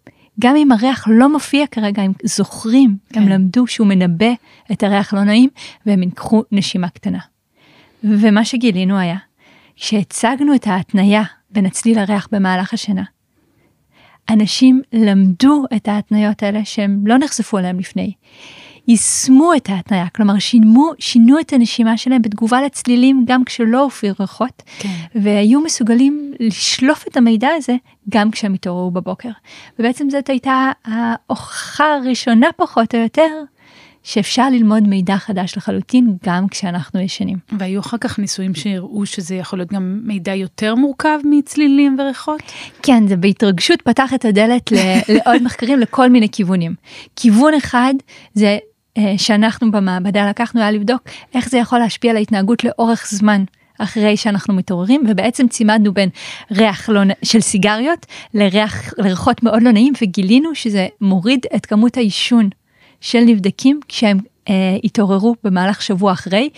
גם 0.41 0.57
אם 0.57 0.73
הריח 0.73 1.09
לא 1.11 1.33
מופיע 1.33 1.67
כרגע, 1.67 2.03
הם 2.03 2.13
זוכרים, 2.25 2.97
כן. 3.13 3.23
הם. 3.23 3.29
למדו 3.29 3.67
שהוא 3.67 3.87
מנבא 3.87 4.33
את 4.73 4.83
הריח 4.83 5.15
לא 5.15 5.25
נעים, 5.25 5.51
והם 5.87 6.03
ייקחו 6.03 6.43
נשימה 6.53 6.89
קטנה. 6.89 7.19
ומה 8.05 8.45
שגילינו 8.45 8.99
היה, 8.99 9.17
שהצגנו 9.77 10.55
את 10.55 10.67
ההתניה 10.67 11.23
בין 11.51 11.67
הצליל 11.67 12.01
לריח 12.01 12.29
במהלך 12.33 12.75
השנה, 12.75 13.03
אנשים 14.31 14.83
למדו 14.93 15.65
את 15.77 15.89
ההתניות 15.89 16.43
האלה 16.43 16.65
שהם 16.65 17.07
לא 17.07 17.19
נחשפו 17.19 17.59
אליהם 17.59 17.79
לפני. 17.79 18.13
יישמו 18.89 19.55
את 19.57 19.69
ההתניה, 19.69 20.09
כלומר 20.09 20.39
שינו, 20.39 20.91
שינו 20.99 21.41
את 21.41 21.53
הנשימה 21.53 21.97
שלהם 21.97 22.23
בתגובה 22.23 22.63
לצלילים 22.63 23.25
גם 23.27 23.45
כשלא 23.45 23.81
הופיעו 23.81 24.15
ריחות, 24.21 24.63
כן. 24.79 24.89
והיו 25.15 25.61
מסוגלים 25.61 26.33
לשלוף 26.41 27.05
את 27.09 27.17
המידע 27.17 27.49
הזה 27.57 27.77
גם 28.09 28.31
כשהם 28.31 28.55
התעוררו 28.55 28.91
בבוקר. 28.91 29.31
ובעצם 29.79 30.11
זאת 30.11 30.29
הייתה 30.29 30.71
ההוכחה 30.85 31.95
הראשונה 31.95 32.47
פחות 32.57 32.95
או 32.95 33.01
יותר 33.01 33.29
שאפשר 34.03 34.51
ללמוד 34.51 34.83
מידע 34.89 35.17
חדש 35.17 35.57
לחלוטין 35.57 36.17
גם 36.27 36.49
כשאנחנו 36.49 37.01
ישנים. 37.01 37.39
והיו 37.59 37.81
אחר 37.81 37.97
כך 37.99 38.19
ניסויים 38.19 38.55
שהראו 38.55 39.07
שזה 39.07 39.35
יכול 39.35 39.59
להיות 39.59 39.73
גם 39.73 40.01
מידע 40.05 40.35
יותר 40.35 40.75
מורכב 40.75 41.19
מצלילים 41.25 41.97
וריחות? 41.99 42.43
כן, 42.83 43.07
זה 43.09 43.17
בהתרגשות 43.17 43.83
פתח 43.83 44.15
את 44.15 44.25
הדלת 44.25 44.71
לעוד 45.15 45.43
מחקרים 45.43 45.79
לכל 45.79 46.09
מיני 46.09 46.29
כיוונים. 46.29 46.75
כיוון 47.17 47.55
אחד 47.55 47.95
זה 48.35 48.59
שאנחנו 49.17 49.71
במעבדה 49.71 50.31
לקחנו 50.31 50.61
היה 50.61 50.71
לבדוק 50.71 51.03
איך 51.35 51.49
זה 51.49 51.59
יכול 51.59 51.79
להשפיע 51.79 52.11
על 52.11 52.17
ההתנהגות 52.17 52.65
לאורך 52.65 53.07
זמן. 53.11 53.45
אחרי 53.79 54.17
שאנחנו 54.17 54.55
מתעוררים 54.55 55.05
ובעצם 55.09 55.49
צימדנו 55.49 55.95
בין 55.95 56.09
ריח 56.51 56.89
לא, 56.89 57.01
של 57.23 57.41
סיגריות 57.41 58.07
לריח 58.35 58.95
לריחות 58.99 59.43
מאוד 59.43 59.63
לא 59.63 59.73
נעים 59.73 59.93
וגילינו 60.03 60.55
שזה 60.55 60.87
מוריד 61.01 61.47
את 61.57 61.67
כמות 61.67 61.97
העישון 61.97 62.49
של 63.01 63.21
נבדקים 63.21 63.81
כשהם 63.89 64.19
אה, 64.49 64.77
התעוררו 64.85 65.35
במהלך 65.45 65.83
שבוע 65.83 66.13
אחרי. 66.13 66.49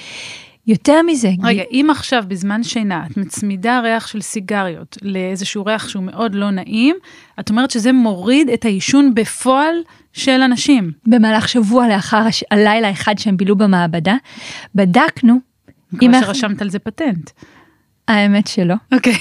יותר 0.67 1.03
מזה, 1.03 1.31
רגע, 1.43 1.63
אם 1.71 1.87
עכשיו 1.91 2.25
בזמן 2.29 2.63
שינה 2.63 3.07
את 3.11 3.17
מצמידה 3.17 3.81
ריח 3.81 4.07
של 4.07 4.21
סיגריות 4.21 4.99
לאיזשהו 5.03 5.65
ריח 5.65 5.89
שהוא 5.89 6.03
מאוד 6.05 6.35
לא 6.35 6.51
נעים, 6.51 6.97
את 7.41 7.51
אומרת 7.51 7.71
שזה 7.71 7.93
מוריד 7.93 8.49
את 8.49 8.65
העישון 8.65 9.15
בפועל 9.15 9.75
של 10.13 10.41
אנשים. 10.41 10.93
במהלך 11.07 11.49
שבוע 11.49 11.89
לאחר 11.89 12.17
הש... 12.17 12.45
הלילה 12.51 12.91
אחד 12.91 13.19
שהם 13.19 13.37
בילו 13.37 13.57
במעבדה, 13.57 14.17
בדקנו, 14.75 15.39
אנחנו- 15.95 16.21
שרשמת 16.27 16.63
על 16.63 16.71
זה 16.71 16.79
פטנט. 16.79 17.31
האמת 18.09 18.47
שלא. 18.47 18.75
אוקיי, 18.93 19.15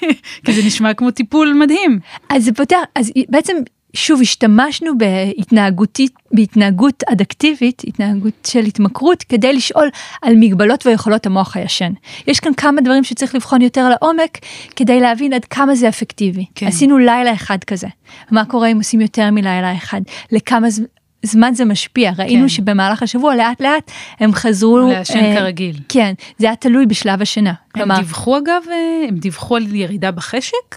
כי 0.44 0.52
זה 0.52 0.62
נשמע 0.66 0.94
כמו 0.94 1.10
טיפול 1.10 1.52
מדהים. 1.62 1.98
אז 2.28 2.44
זה 2.44 2.52
פותר, 2.52 2.78
אז 2.94 3.12
בעצם 3.28 3.56
שוב 3.94 4.20
השתמשנו 4.20 4.98
בהתנהגותית, 4.98 6.12
בהתנהגות 6.32 7.02
אדקטיבית, 7.12 7.82
התנהגות 7.86 8.34
של 8.46 8.64
התמכרות, 8.64 9.22
כדי 9.22 9.52
לשאול 9.52 9.88
על 10.22 10.34
מגבלות 10.36 10.86
ויכולות 10.86 11.26
המוח 11.26 11.56
הישן. 11.56 11.92
יש 12.26 12.40
כאן 12.40 12.54
כמה 12.54 12.80
דברים 12.80 13.04
שצריך 13.04 13.34
לבחון 13.34 13.62
יותר 13.62 13.88
לעומק, 13.88 14.38
כדי 14.76 15.00
להבין 15.00 15.32
עד 15.32 15.44
כמה 15.44 15.74
זה 15.74 15.88
אפקטיבי. 15.88 16.44
כן. 16.54 16.66
עשינו 16.66 16.98
לילה 16.98 17.34
אחד 17.34 17.64
כזה. 17.64 17.86
מה 18.30 18.44
קורה 18.44 18.68
אם 18.68 18.76
עושים 18.76 19.00
יותר 19.00 19.30
מלילה 19.30 19.76
אחד? 19.76 20.00
לכמה 20.32 20.70
ז... 20.70 20.80
זמן 21.22 21.54
זה 21.54 21.64
משפיע? 21.64 22.12
ראינו 22.18 22.42
כן. 22.42 22.48
שבמהלך 22.48 23.02
השבוע 23.02 23.36
לאט 23.36 23.60
לאט 23.60 23.90
הם 24.20 24.32
חזרו... 24.32 24.78
לעשן 24.78 25.18
אה, 25.18 25.34
כרגיל. 25.36 25.76
כן, 25.88 26.14
זה 26.38 26.46
היה 26.46 26.56
תלוי 26.56 26.86
בשלב 26.86 27.22
השינה. 27.22 27.52
הם 27.74 27.92
דיווחו 27.92 28.38
אגב, 28.38 28.62
אה, 28.70 29.08
הם 29.08 29.16
דיווחו 29.16 29.56
על 29.56 29.74
ירידה 29.74 30.10
בחשק? 30.10 30.76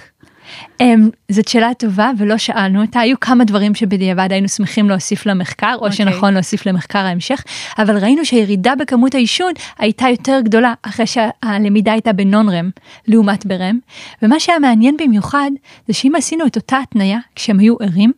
הם, 0.80 1.10
זאת 1.32 1.48
שאלה 1.48 1.74
טובה 1.74 2.12
ולא 2.18 2.38
שאלנו 2.38 2.82
אותה, 2.82 3.00
היו 3.00 3.20
כמה 3.20 3.44
דברים 3.44 3.76
שבדיעבד 3.76 4.28
היינו 4.32 4.50
שמחים 4.50 4.90
להוסיף 4.90 5.26
למחקר, 5.26 5.76
או 5.76 5.76
אוקיי. 5.76 5.92
שנכון 5.92 6.34
להוסיף 6.34 6.66
למחקר 6.66 7.00
ההמשך, 7.00 7.44
אבל 7.78 7.98
ראינו 7.98 8.26
שהירידה 8.26 8.76
בכמות 8.76 9.16
העישון 9.16 9.54
הייתה 9.80 10.06
יותר 10.10 10.40
גדולה 10.44 10.74
אחרי 10.82 11.06
שהלמידה 11.08 11.92
הייתה 11.92 12.14
בנון 12.14 12.50
רם 12.50 12.70
לעומת 13.08 13.46
ברם, 13.46 13.80
ומה 14.22 14.40
שהיה 14.40 14.60
מעניין 14.60 14.98
במיוחד 14.98 15.52
זה 15.88 15.94
שאם 15.94 16.16
עשינו 16.16 16.46
את 16.46 16.56
אותה 16.56 16.78
התניה 16.78 17.20
כשהם 17.36 17.60
היו 17.60 17.76
ערים, 17.82 18.12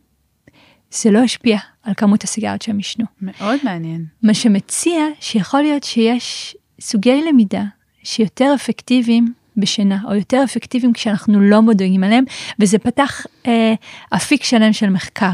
זה 0.91 1.11
לא 1.11 1.19
השפיע 1.19 1.57
על 1.83 1.93
כמות 1.97 2.23
הסיגריות 2.23 2.61
שהם 2.61 2.77
עישנו. 2.77 3.05
מאוד 3.21 3.59
מעניין. 3.63 4.05
מה 4.23 4.33
שמציע 4.33 5.05
שיכול 5.19 5.61
להיות 5.61 5.83
שיש 5.83 6.55
סוגי 6.81 7.21
למידה 7.29 7.63
שיותר 8.03 8.51
אפקטיביים 8.55 9.33
בשינה, 9.57 9.97
או 10.07 10.15
יותר 10.15 10.41
אפקטיביים 10.43 10.93
כשאנחנו 10.93 11.41
לא 11.41 11.61
מודעים 11.61 12.03
עליהם, 12.03 12.23
וזה 12.59 12.79
פתח 12.79 13.25
אה, 13.47 13.73
אפיק 14.15 14.43
שלם 14.43 14.73
של 14.73 14.89
מחקר. 14.89 15.31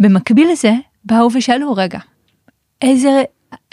במקביל 0.00 0.50
לזה, 0.52 0.72
באו 1.04 1.28
ושאלו, 1.34 1.72
רגע, 1.72 1.98
איזה, 2.82 3.22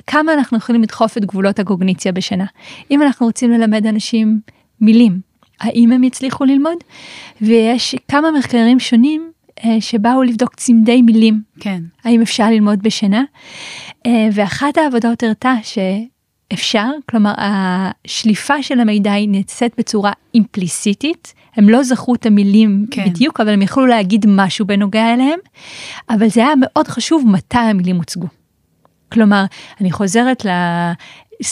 כמה 0.07 0.33
אנחנו 0.33 0.57
יכולים 0.57 0.81
לדחוף 0.81 1.17
את 1.17 1.25
גבולות 1.25 1.59
הקוגניציה 1.59 2.11
בשינה? 2.11 2.45
אם 2.91 3.01
אנחנו 3.01 3.25
רוצים 3.25 3.51
ללמד 3.51 3.85
אנשים 3.85 4.39
מילים, 4.81 5.19
האם 5.59 5.91
הם 5.91 6.03
יצליחו 6.03 6.45
ללמוד? 6.45 6.77
ויש 7.41 7.95
כמה 8.07 8.31
מחקרים 8.31 8.79
שונים 8.79 9.31
אה, 9.65 9.81
שבאו 9.81 10.23
לבדוק 10.23 10.55
צמדי 10.55 11.01
מילים 11.01 11.41
כן. 11.59 11.81
האם 12.03 12.21
אפשר 12.21 12.49
ללמוד 12.49 12.83
בשינה? 12.83 13.23
אה, 14.05 14.27
ואחת 14.33 14.77
העבודות 14.77 15.23
הראתה 15.23 15.53
שאפשר, 16.53 16.89
כלומר 17.09 17.33
השליפה 17.37 18.63
של 18.63 18.79
המידע 18.79 19.11
היא 19.11 19.29
נעשית 19.29 19.73
בצורה 19.77 20.11
אימפליסיטית, 20.33 21.33
הם 21.55 21.69
לא 21.69 21.83
זכרו 21.83 22.15
את 22.15 22.25
המילים 22.25 22.85
כן. 22.91 23.03
כן. 23.03 23.09
בדיוק, 23.09 23.39
אבל 23.39 23.49
הם 23.49 23.61
יכלו 23.61 23.85
להגיד 23.85 24.25
משהו 24.29 24.65
בנוגע 24.65 25.13
אליהם, 25.13 25.39
אבל 26.09 26.29
זה 26.29 26.41
היה 26.45 26.53
מאוד 26.59 26.87
חשוב 26.87 27.23
מתי 27.27 27.57
המילים 27.57 27.97
הוצגו. 27.97 28.27
כלומר, 29.11 29.43
אני 29.81 29.91
חוזרת 29.91 30.45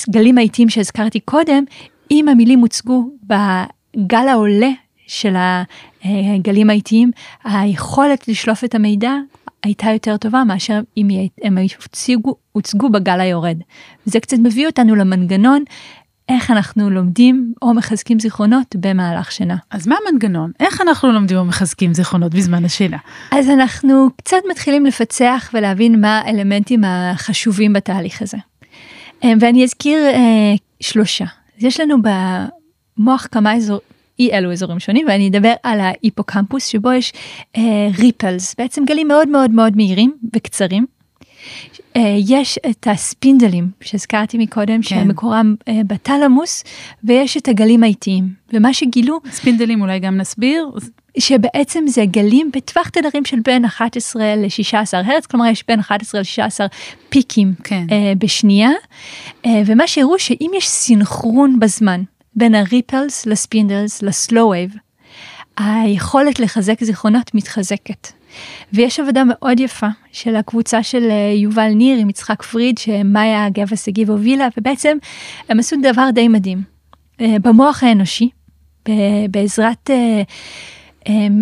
לגלים 0.09 0.37
האיטיים 0.37 0.69
שהזכרתי 0.69 1.19
קודם, 1.19 1.63
אם 2.11 2.29
המילים 2.29 2.59
הוצגו 2.59 3.09
בגל 3.23 4.27
העולה 4.27 4.69
של 5.07 5.35
הגלים 6.03 6.69
האיטיים, 6.69 7.11
היכולת 7.43 8.27
לשלוף 8.27 8.63
את 8.63 8.75
המידע 8.75 9.13
הייתה 9.65 9.91
יותר 9.91 10.17
טובה 10.17 10.43
מאשר 10.43 10.79
אם 10.97 11.07
הם 11.43 11.57
הוצגו, 11.57 12.35
הוצגו 12.51 12.89
בגל 12.89 13.19
היורד. 13.19 13.57
וזה 14.07 14.19
קצת 14.19 14.37
מביא 14.39 14.67
אותנו 14.67 14.95
למנגנון 14.95 15.63
איך 16.29 16.51
אנחנו 16.51 16.89
לומדים 16.89 17.53
או 17.61 17.73
מחזקים 17.73 18.19
זיכרונות 18.19 18.75
במהלך 18.79 19.31
שינה. 19.31 19.55
אז 19.71 19.87
מה 19.87 19.95
המנגנון? 20.07 20.51
איך 20.59 20.81
אנחנו 20.81 21.11
לומדים 21.11 21.37
או 21.37 21.45
מחזקים 21.45 21.93
זיכרונות 21.93 22.33
בזמן 22.33 22.65
השינה? 22.65 22.97
אז 23.31 23.49
אנחנו 23.49 24.07
קצת 24.17 24.37
מתחילים 24.49 24.85
לפצח 24.85 25.49
ולהבין 25.53 26.01
מה 26.01 26.21
האלמנטים 26.25 26.83
החשובים 26.83 27.73
בתהליך 27.73 28.21
הזה. 28.21 28.37
אה, 29.23 29.33
ואני 29.39 29.63
אזכיר 29.63 29.99
אה, 30.05 30.55
שלושה. 30.79 31.25
יש 31.57 31.79
לנו 31.79 31.95
במוח 32.97 33.27
כמה 33.31 33.55
אזור, 33.55 33.79
אי 34.19 34.31
אלו 34.31 34.51
אזורים 34.51 34.79
שונים 34.79 35.07
ואני 35.07 35.27
אדבר 35.27 35.53
על 35.63 35.79
ההיפוקמפוס 35.79 36.65
שבו 36.65 36.93
יש 36.93 37.13
אה, 37.57 37.87
ריפלס, 37.99 38.55
בעצם 38.57 38.85
גלים 38.85 39.07
מאוד 39.07 39.27
מאוד 39.27 39.51
מאוד 39.51 39.75
מהירים 39.75 40.13
וקצרים. 40.35 40.85
אה, 41.95 42.15
יש 42.27 42.59
את 42.69 42.87
הספינדלים 42.91 43.69
שהזכרתי 43.81 44.37
מקודם 44.37 44.81
כן. 44.81 44.81
שמקורם 44.81 45.55
אה, 45.67 45.81
בתלמוס 45.87 46.63
ויש 47.03 47.37
את 47.37 47.47
הגלים 47.47 47.83
האיטיים 47.83 48.29
ומה 48.53 48.73
שגילו 48.73 49.19
ספינדלים 49.31 49.81
אולי 49.81 49.99
גם 49.99 50.17
נסביר? 50.17 50.69
שבעצם 51.19 51.83
זה 51.87 52.05
גלים 52.05 52.51
בטווח 52.53 52.89
תדרים 52.89 53.25
של 53.25 53.39
בין 53.39 53.65
11 53.65 54.35
ל-16 54.35 54.77
הרץ, 54.93 55.25
כלומר 55.25 55.45
יש 55.45 55.63
בין 55.67 55.79
11 55.79 56.21
ל-16 56.21 56.67
פיקים 57.09 57.53
כן. 57.63 57.85
אה, 57.91 58.13
בשנייה, 58.17 58.69
אה, 59.45 59.61
ומה 59.65 59.87
שהראו 59.87 60.19
שאם 60.19 60.51
יש 60.55 60.69
סינכרון 60.69 61.59
בזמן 61.59 62.01
בין 62.35 62.55
ה 62.55 62.64
ripples 62.64 63.25
ל 63.25 63.34
spindles 63.34 64.01
ל 64.01 64.11
slow 64.11 64.49
wave, 64.49 64.75
היכולת 65.57 66.39
לחזק 66.39 66.83
זיכרונות 66.83 67.35
מתחזקת. 67.35 68.07
ויש 68.73 68.99
עבודה 68.99 69.23
מאוד 69.23 69.59
יפה 69.59 69.87
של 70.11 70.35
הקבוצה 70.35 70.83
של 70.83 71.03
אה, 71.09 71.33
יובל 71.35 71.69
ניר 71.69 71.97
עם 71.97 72.09
יצחק 72.09 72.43
פריד 72.43 72.77
שמאיה 72.77 73.49
גבע 73.49 73.75
שגיב 73.75 74.09
הובילה 74.09 74.47
ובעצם 74.57 74.97
הם 75.49 75.59
עשו 75.59 75.75
דבר 75.81 76.09
די 76.13 76.27
מדהים. 76.27 76.61
אה, 77.21 77.35
במוח 77.41 77.83
האנושי 77.83 78.29
בעזרת 79.29 79.89
אה, 79.89 80.21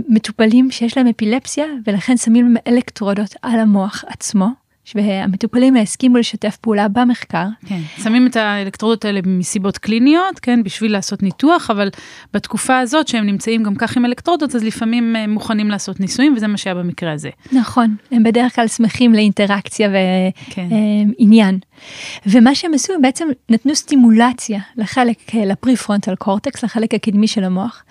מטופלים 0.10 0.72
שיש 0.72 0.98
להם 0.98 1.08
אפילפסיה 1.08 1.66
ולכן 1.86 2.18
שמים 2.18 2.56
אלקטרודות 2.68 3.36
על 3.42 3.60
המוח 3.60 4.04
עצמו 4.08 4.48
והמטופלים 4.96 5.76
הסכימו 5.76 6.18
לשתף 6.18 6.58
פעולה 6.58 6.88
במחקר. 6.88 7.46
כן, 7.66 7.80
שמים 8.04 8.28
את 8.28 8.36
האלקטרודות 8.36 9.06
האלה 9.06 9.20
מסיבות 9.26 9.78
קליניות, 9.78 10.40
כן, 10.40 10.64
בשביל 10.64 10.92
לעשות 10.92 11.24
ניתוח, 11.24 11.70
אבל 11.70 11.90
בתקופה 12.34 12.80
הזאת 12.80 13.08
שהם 13.08 13.26
נמצאים 13.26 13.64
גם 13.64 13.76
כך 13.76 13.98
עם 13.98 14.06
אלקטרודות, 14.06 14.56
אז 14.56 14.64
לפעמים 14.64 15.16
אה, 15.16 15.28
מוכנים 15.28 15.72
לעשות 15.72 16.00
ניסויים, 16.00 16.34
וזה 16.36 16.48
מה 16.48 16.58
שהיה 16.58 16.76
במקרה 16.76 17.12
הזה. 17.12 17.30
נכון, 17.52 17.96
הם 18.12 18.24
בדרך 18.24 18.56
כלל 18.56 18.68
שמחים 18.68 19.14
לאינטראקציה 19.14 19.90
ועניין. 19.90 21.60
כן. 21.60 22.30
ומה 22.30 22.56
שהם 22.56 22.74
עשו, 22.74 22.94
הם 22.94 23.02
בעצם 23.02 23.28
נתנו 23.50 23.76
סטימולציה 23.76 24.60
לחלק, 24.78 25.36
לפרי 25.36 25.76
פרונטל 25.76 26.16
קורטקס, 26.16 26.64
לחלק 26.64 26.94
הקדמי 26.94 27.28
של 27.28 27.44
המוח, 27.44 27.84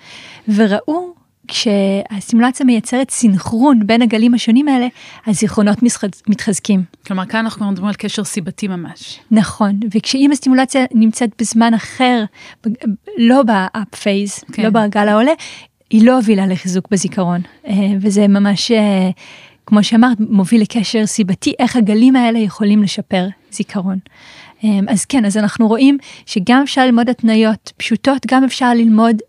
וראו 0.47 1.22
כשהסטימולציה 1.47 2.65
מייצרת 2.65 3.09
סינכרון 3.09 3.87
בין 3.87 4.01
הגלים 4.01 4.33
השונים 4.33 4.67
האלה, 4.67 4.87
הזיכרונות 5.27 5.77
מתחזקים. 6.27 6.83
כלומר, 7.07 7.25
כאן 7.25 7.39
אנחנו 7.39 7.71
מדברים 7.71 7.87
על 7.87 7.95
קשר 7.95 8.23
סיבתי 8.23 8.67
ממש. 8.67 9.19
נכון, 9.31 9.79
וכשאם 9.91 10.29
הסטימולציה 10.31 10.85
נמצאת 10.93 11.29
בזמן 11.39 11.73
אחר, 11.73 12.23
לא 13.17 13.43
ב 13.43 13.95
up 13.95 14.06
phase, 14.06 14.39
כן. 14.51 14.63
לא 14.63 14.69
בגל 14.69 15.07
העולה, 15.07 15.31
היא 15.89 16.05
לא 16.05 16.15
הובילה 16.15 16.47
לחיזוק 16.47 16.87
בזיכרון, 16.91 17.41
אה, 17.67 17.73
וזה 18.01 18.27
ממש, 18.27 18.71
אה, 18.71 19.09
כמו 19.65 19.83
שאמרת, 19.83 20.17
מוביל 20.19 20.61
לקשר 20.61 21.05
סיבתי, 21.05 21.53
איך 21.59 21.75
הגלים 21.75 22.15
האלה 22.15 22.39
יכולים 22.39 22.83
לשפר 22.83 23.27
זיכרון. 23.51 23.97
אה, 24.63 24.69
אז 24.87 25.05
כן, 25.05 25.25
אז 25.25 25.37
אנחנו 25.37 25.67
רואים 25.67 25.97
שגם 26.25 26.61
אפשר 26.63 26.85
ללמוד 26.85 27.09
התניות 27.09 27.71
פשוטות, 27.77 28.25
גם 28.27 28.43
אפשר 28.43 28.73
ללמוד... 28.73 29.21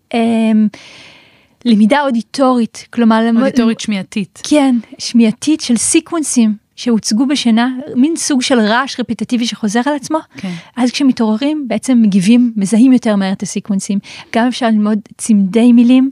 למידה 1.65 2.01
אודיטורית, 2.01 2.87
כלומר... 2.91 3.31
אודיטורית 3.37 3.81
שמיעתית. 3.81 4.41
כן, 4.43 4.77
שמיעתית 4.99 5.61
של 5.61 5.77
סיקוונסים 5.77 6.65
שהוצגו 6.77 7.27
בשינה, 7.27 7.69
מין 7.97 8.17
סוג 8.17 8.43
של 8.43 8.59
רעש 8.59 9.01
רפיטטיבי 9.01 9.47
שחוזר 9.47 9.81
על 9.87 9.97
עצמו. 9.97 10.19
כן. 10.37 10.53
אז 10.77 10.91
כשמתעוררים 10.91 11.65
בעצם 11.69 12.03
מגיבים, 12.03 12.53
מזהים 12.57 12.93
יותר 12.93 13.17
מהר 13.17 13.33
את 13.33 13.43
הסיקוונסים. 13.43 13.99
גם 14.35 14.47
אפשר 14.47 14.67
ללמוד 14.67 14.99
צמדי 15.19 15.73
מילים. 15.73 16.11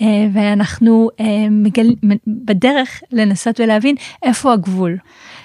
אה, 0.00 0.06
ואנחנו 0.32 1.08
אה, 1.20 1.46
מגל... 1.50 1.86
בדרך 2.26 3.02
לנסות 3.12 3.60
ולהבין 3.60 3.94
איפה 4.22 4.52
הגבול. 4.52 4.96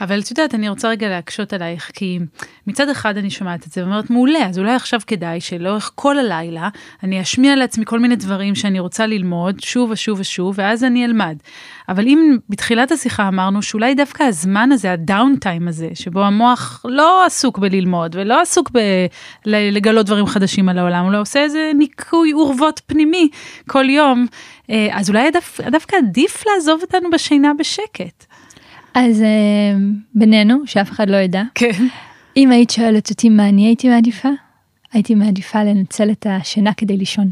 אבל 0.02 0.20
את 0.20 0.30
יודעת, 0.30 0.56
אני 0.56 0.70
רוצה 0.70 0.90
רגע 0.90 1.10
להקשות 1.10 1.54
עלייך, 1.54 1.92
כי 1.94 2.20
מצד 2.68 2.90
אחד 2.90 3.18
אני 3.18 3.30
שומעת 3.30 3.68
את 3.68 3.72
זה 3.72 3.84
ואומרת, 3.84 4.10
מעולה, 4.10 4.46
אז 4.46 4.60
אולי 4.60 4.76
עכשיו 4.76 5.00
כדאי 5.08 5.42
שלאורך 5.42 5.92
כל 5.96 6.20
הלילה 6.20 6.70
אני 7.04 7.22
אשמיע 7.22 7.56
לעצמי 7.56 7.86
כל 7.86 8.00
מיני 8.00 8.16
דברים 8.16 8.56
שאני 8.56 8.80
רוצה 8.80 9.06
ללמוד 9.06 9.60
שוב 9.60 9.92
ושוב 9.92 10.20
ושוב, 10.20 10.56
ואז 10.58 10.84
אני 10.84 11.06
אלמד. 11.06 11.38
אבל 11.90 12.08
אם 12.08 12.38
בתחילת 12.50 12.92
השיחה 12.92 13.28
אמרנו 13.28 13.62
שאולי 13.62 13.96
דווקא 13.96 14.24
הזמן 14.24 14.72
הזה, 14.72 14.92
הדאון 14.92 15.36
טיים 15.42 15.68
הזה, 15.68 15.90
שבו 15.94 16.22
המוח 16.22 16.86
לא 16.86 17.26
עסוק 17.26 17.58
בללמוד 17.58 18.16
ולא 18.16 18.42
עסוק 18.42 18.72
בלגלות 19.46 20.06
דברים 20.06 20.26
חדשים 20.26 20.70
על 20.70 20.80
העולם, 20.80 21.04
הוא 21.04 21.12
לא 21.12 21.22
עושה 21.22 21.44
איזה 21.44 21.72
ניקוי 21.76 22.34
אורוות 22.34 22.82
פנימי 22.86 23.30
כל 23.68 23.90
יום, 23.90 24.26
אה, 24.70 24.88
אז 24.92 25.10
אולי 25.10 25.32
דו, 25.32 25.40
דווקא 25.72 25.96
עדיף 25.96 26.44
לעזוב 26.48 26.82
אותנו 26.82 27.10
בשינה 27.10 27.52
בשקט. 27.60 28.27
אז 28.94 29.22
אה, 29.22 29.28
בינינו, 30.16 30.58
שאף 30.66 30.92
אחד 30.92 31.10
לא 31.10 31.18
ידע, 31.18 31.44
כן. 31.56 31.88
אם 32.38 32.52
היית 32.52 32.70
שואלת 32.70 33.10
אותי 33.10 33.30
מה 33.30 33.50
אני 33.50 33.66
הייתי 33.66 33.90
מעדיפה, 33.90 34.30
הייתי 34.94 35.16
מעדיפה 35.16 35.64
לנצל 35.64 36.12
את 36.12 36.28
השינה 36.30 36.74
כדי 36.74 36.98
לישון. 36.98 37.30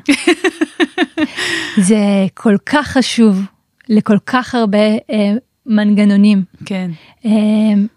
זה 1.88 1.98
כל 2.34 2.56
כך 2.66 2.88
חשוב 2.88 3.42
לכל 3.90 4.18
כך 4.26 4.56
הרבה 4.56 4.78
אה, 5.12 5.34
מנגנונים. 5.66 6.44
כן. 6.66 6.92
אה, 7.26 7.32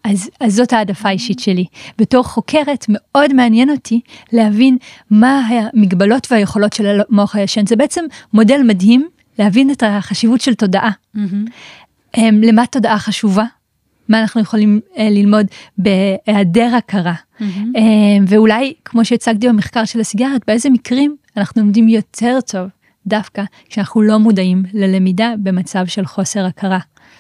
אז, 0.05 0.31
אז 0.41 0.55
זאת 0.55 0.73
העדפה 0.73 1.09
האישית 1.09 1.39
שלי. 1.39 1.65
בתור 1.99 2.25
חוקרת 2.25 2.87
מאוד 2.89 3.35
מעניין 3.35 3.71
אותי 3.71 4.01
להבין 4.33 4.77
מה 5.11 5.49
המגבלות 5.49 6.27
והיכולות 6.31 6.73
של 6.73 7.01
המוח 7.09 7.37
הישן. 7.37 7.67
זה 7.67 7.77
בעצם 7.77 8.05
מודל 8.33 8.61
מדהים 8.65 9.09
להבין 9.39 9.71
את 9.71 9.83
החשיבות 9.87 10.41
של 10.41 10.55
תודעה. 10.55 10.91
Mm-hmm. 11.17 11.51
למה 12.17 12.67
תודעה 12.67 12.99
חשובה? 12.99 13.45
מה 14.09 14.21
אנחנו 14.21 14.41
יכולים 14.41 14.81
אה, 14.99 15.09
ללמוד 15.11 15.47
בהיעדר 15.79 16.75
הכרה. 16.79 17.15
Mm-hmm. 17.15 17.45
אה, 17.77 18.25
ואולי, 18.29 18.75
כמו 18.85 19.05
שהצגתי 19.05 19.49
במחקר 19.49 19.85
של 19.85 20.01
הסיגרת, 20.01 20.41
באיזה 20.47 20.71
מקרים 20.71 21.17
אנחנו 21.37 21.63
לומדים 21.63 21.89
יותר 21.89 22.39
טוב 22.47 22.69
דווקא 23.07 23.43
כשאנחנו 23.69 24.03
לא 24.03 24.19
מודעים 24.19 24.63
ללמידה 24.73 25.35
במצב 25.43 25.87
של 25.87 26.07
חוסר 26.07 26.45
הכרה. 26.45 26.79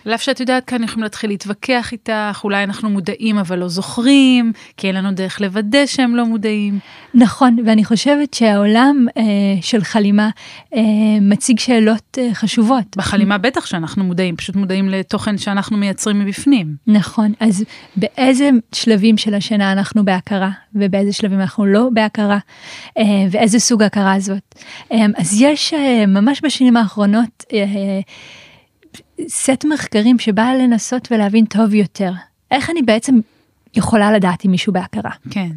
על 0.08 0.14
אף 0.14 0.22
שאת 0.22 0.40
יודעת 0.40 0.64
כאן 0.64 0.84
יכולים 0.84 1.02
להתחיל 1.02 1.30
להתווכח 1.30 1.92
איתך, 1.92 2.40
אולי 2.44 2.64
אנחנו 2.64 2.90
מודעים 2.90 3.38
אבל 3.38 3.58
לא 3.58 3.68
זוכרים, 3.68 4.52
כי 4.76 4.86
אין 4.86 4.96
לנו 4.96 5.12
דרך 5.12 5.40
לוודא 5.40 5.86
שהם 5.86 6.16
לא 6.16 6.26
מודעים. 6.26 6.78
נכון, 7.14 7.56
ואני 7.64 7.84
חושבת 7.84 8.34
שהעולם 8.34 9.06
אה, 9.16 9.22
של 9.60 9.84
חלימה 9.84 10.30
אה, 10.74 10.80
מציג 11.20 11.58
שאלות 11.58 12.18
אה, 12.18 12.34
חשובות. 12.34 12.96
בחלימה 12.96 13.38
בטח 13.38 13.66
שאנחנו 13.66 14.04
מודעים, 14.04 14.36
פשוט 14.36 14.56
מודעים 14.56 14.88
לתוכן 14.88 15.38
שאנחנו 15.38 15.76
מייצרים 15.76 16.20
מבפנים. 16.20 16.76
נכון, 16.86 17.32
אז 17.40 17.64
באיזה 17.96 18.50
שלבים 18.72 19.16
של 19.16 19.34
השינה 19.34 19.72
אנחנו 19.72 20.04
בהכרה, 20.04 20.50
ובאיזה 20.74 21.12
שלבים 21.12 21.40
אנחנו 21.40 21.66
לא 21.66 21.88
בהכרה, 21.92 22.38
אה, 22.98 23.04
ואיזה 23.30 23.58
סוג 23.58 23.82
הכרה 23.82 24.20
זאת. 24.20 24.54
אה, 24.92 25.06
אז 25.16 25.40
יש 25.40 25.74
אה, 25.74 26.06
ממש 26.06 26.40
בשנים 26.44 26.76
האחרונות, 26.76 27.44
אה, 27.52 27.64
סט 29.28 29.64
מחקרים 29.64 30.18
שבא 30.18 30.52
לנסות 30.62 31.08
ולהבין 31.10 31.44
טוב 31.44 31.74
יותר. 31.74 32.12
איך 32.50 32.70
אני 32.70 32.82
בעצם 32.82 33.20
יכולה 33.76 34.12
לדעת 34.12 34.46
אם 34.46 34.50
מישהו 34.50 34.72
בהכרה. 34.72 35.10
כן. 35.30 35.48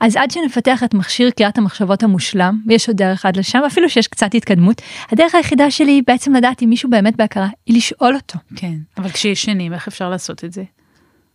אז 0.00 0.16
עד 0.16 0.30
שנפתח 0.30 0.84
את 0.84 0.94
מכשיר 0.94 1.30
קריאת 1.30 1.58
המחשבות 1.58 2.02
המושלם, 2.02 2.60
ויש 2.66 2.88
עוד 2.88 2.96
דרך 2.96 3.26
עד 3.26 3.36
לשם, 3.36 3.58
אפילו 3.66 3.88
שיש 3.90 4.08
קצת 4.08 4.34
התקדמות, 4.34 4.82
הדרך 5.12 5.34
היחידה 5.34 5.70
שלי 5.70 5.92
היא 5.92 6.02
בעצם 6.06 6.34
לדעת 6.34 6.62
אם 6.62 6.68
מישהו 6.68 6.90
באמת 6.90 7.16
בהכרה, 7.16 7.48
היא 7.66 7.76
לשאול 7.76 8.14
אותו. 8.14 8.38
כן, 8.56 8.74
אבל 8.96 9.10
כשישנים, 9.10 9.72
איך 9.72 9.88
אפשר 9.88 10.10
לעשות 10.10 10.44
את 10.44 10.52
זה? 10.52 10.64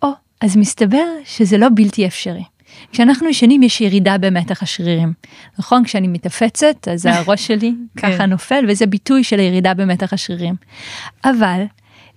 או, 0.01 0.10
אז 0.41 0.58
מסתבר 0.58 1.06
שזה 1.25 1.58
לא 1.58 1.67
בלתי 1.75 2.08
אפשרי. 2.08 2.43
כשאנחנו 2.92 3.30
ישנים 3.30 3.64
יש 3.64 3.82
ירידה 3.82 4.18
במתח 4.18 4.64
השרירים. 4.64 5.14
נכון? 5.60 5.84
כשאני 5.84 6.08
מתאפצת 6.08 6.88
אז 6.92 7.06
הראש 7.12 7.48
שלי 7.48 7.74
כן. 7.98 8.14
ככה 8.14 8.26
נופל 8.26 8.66
וזה 8.68 8.86
ביטוי 8.86 9.24
של 9.24 9.40
הירידה 9.40 9.74
במתח 9.74 10.14
השרירים. 10.14 10.56
אבל 11.26 11.64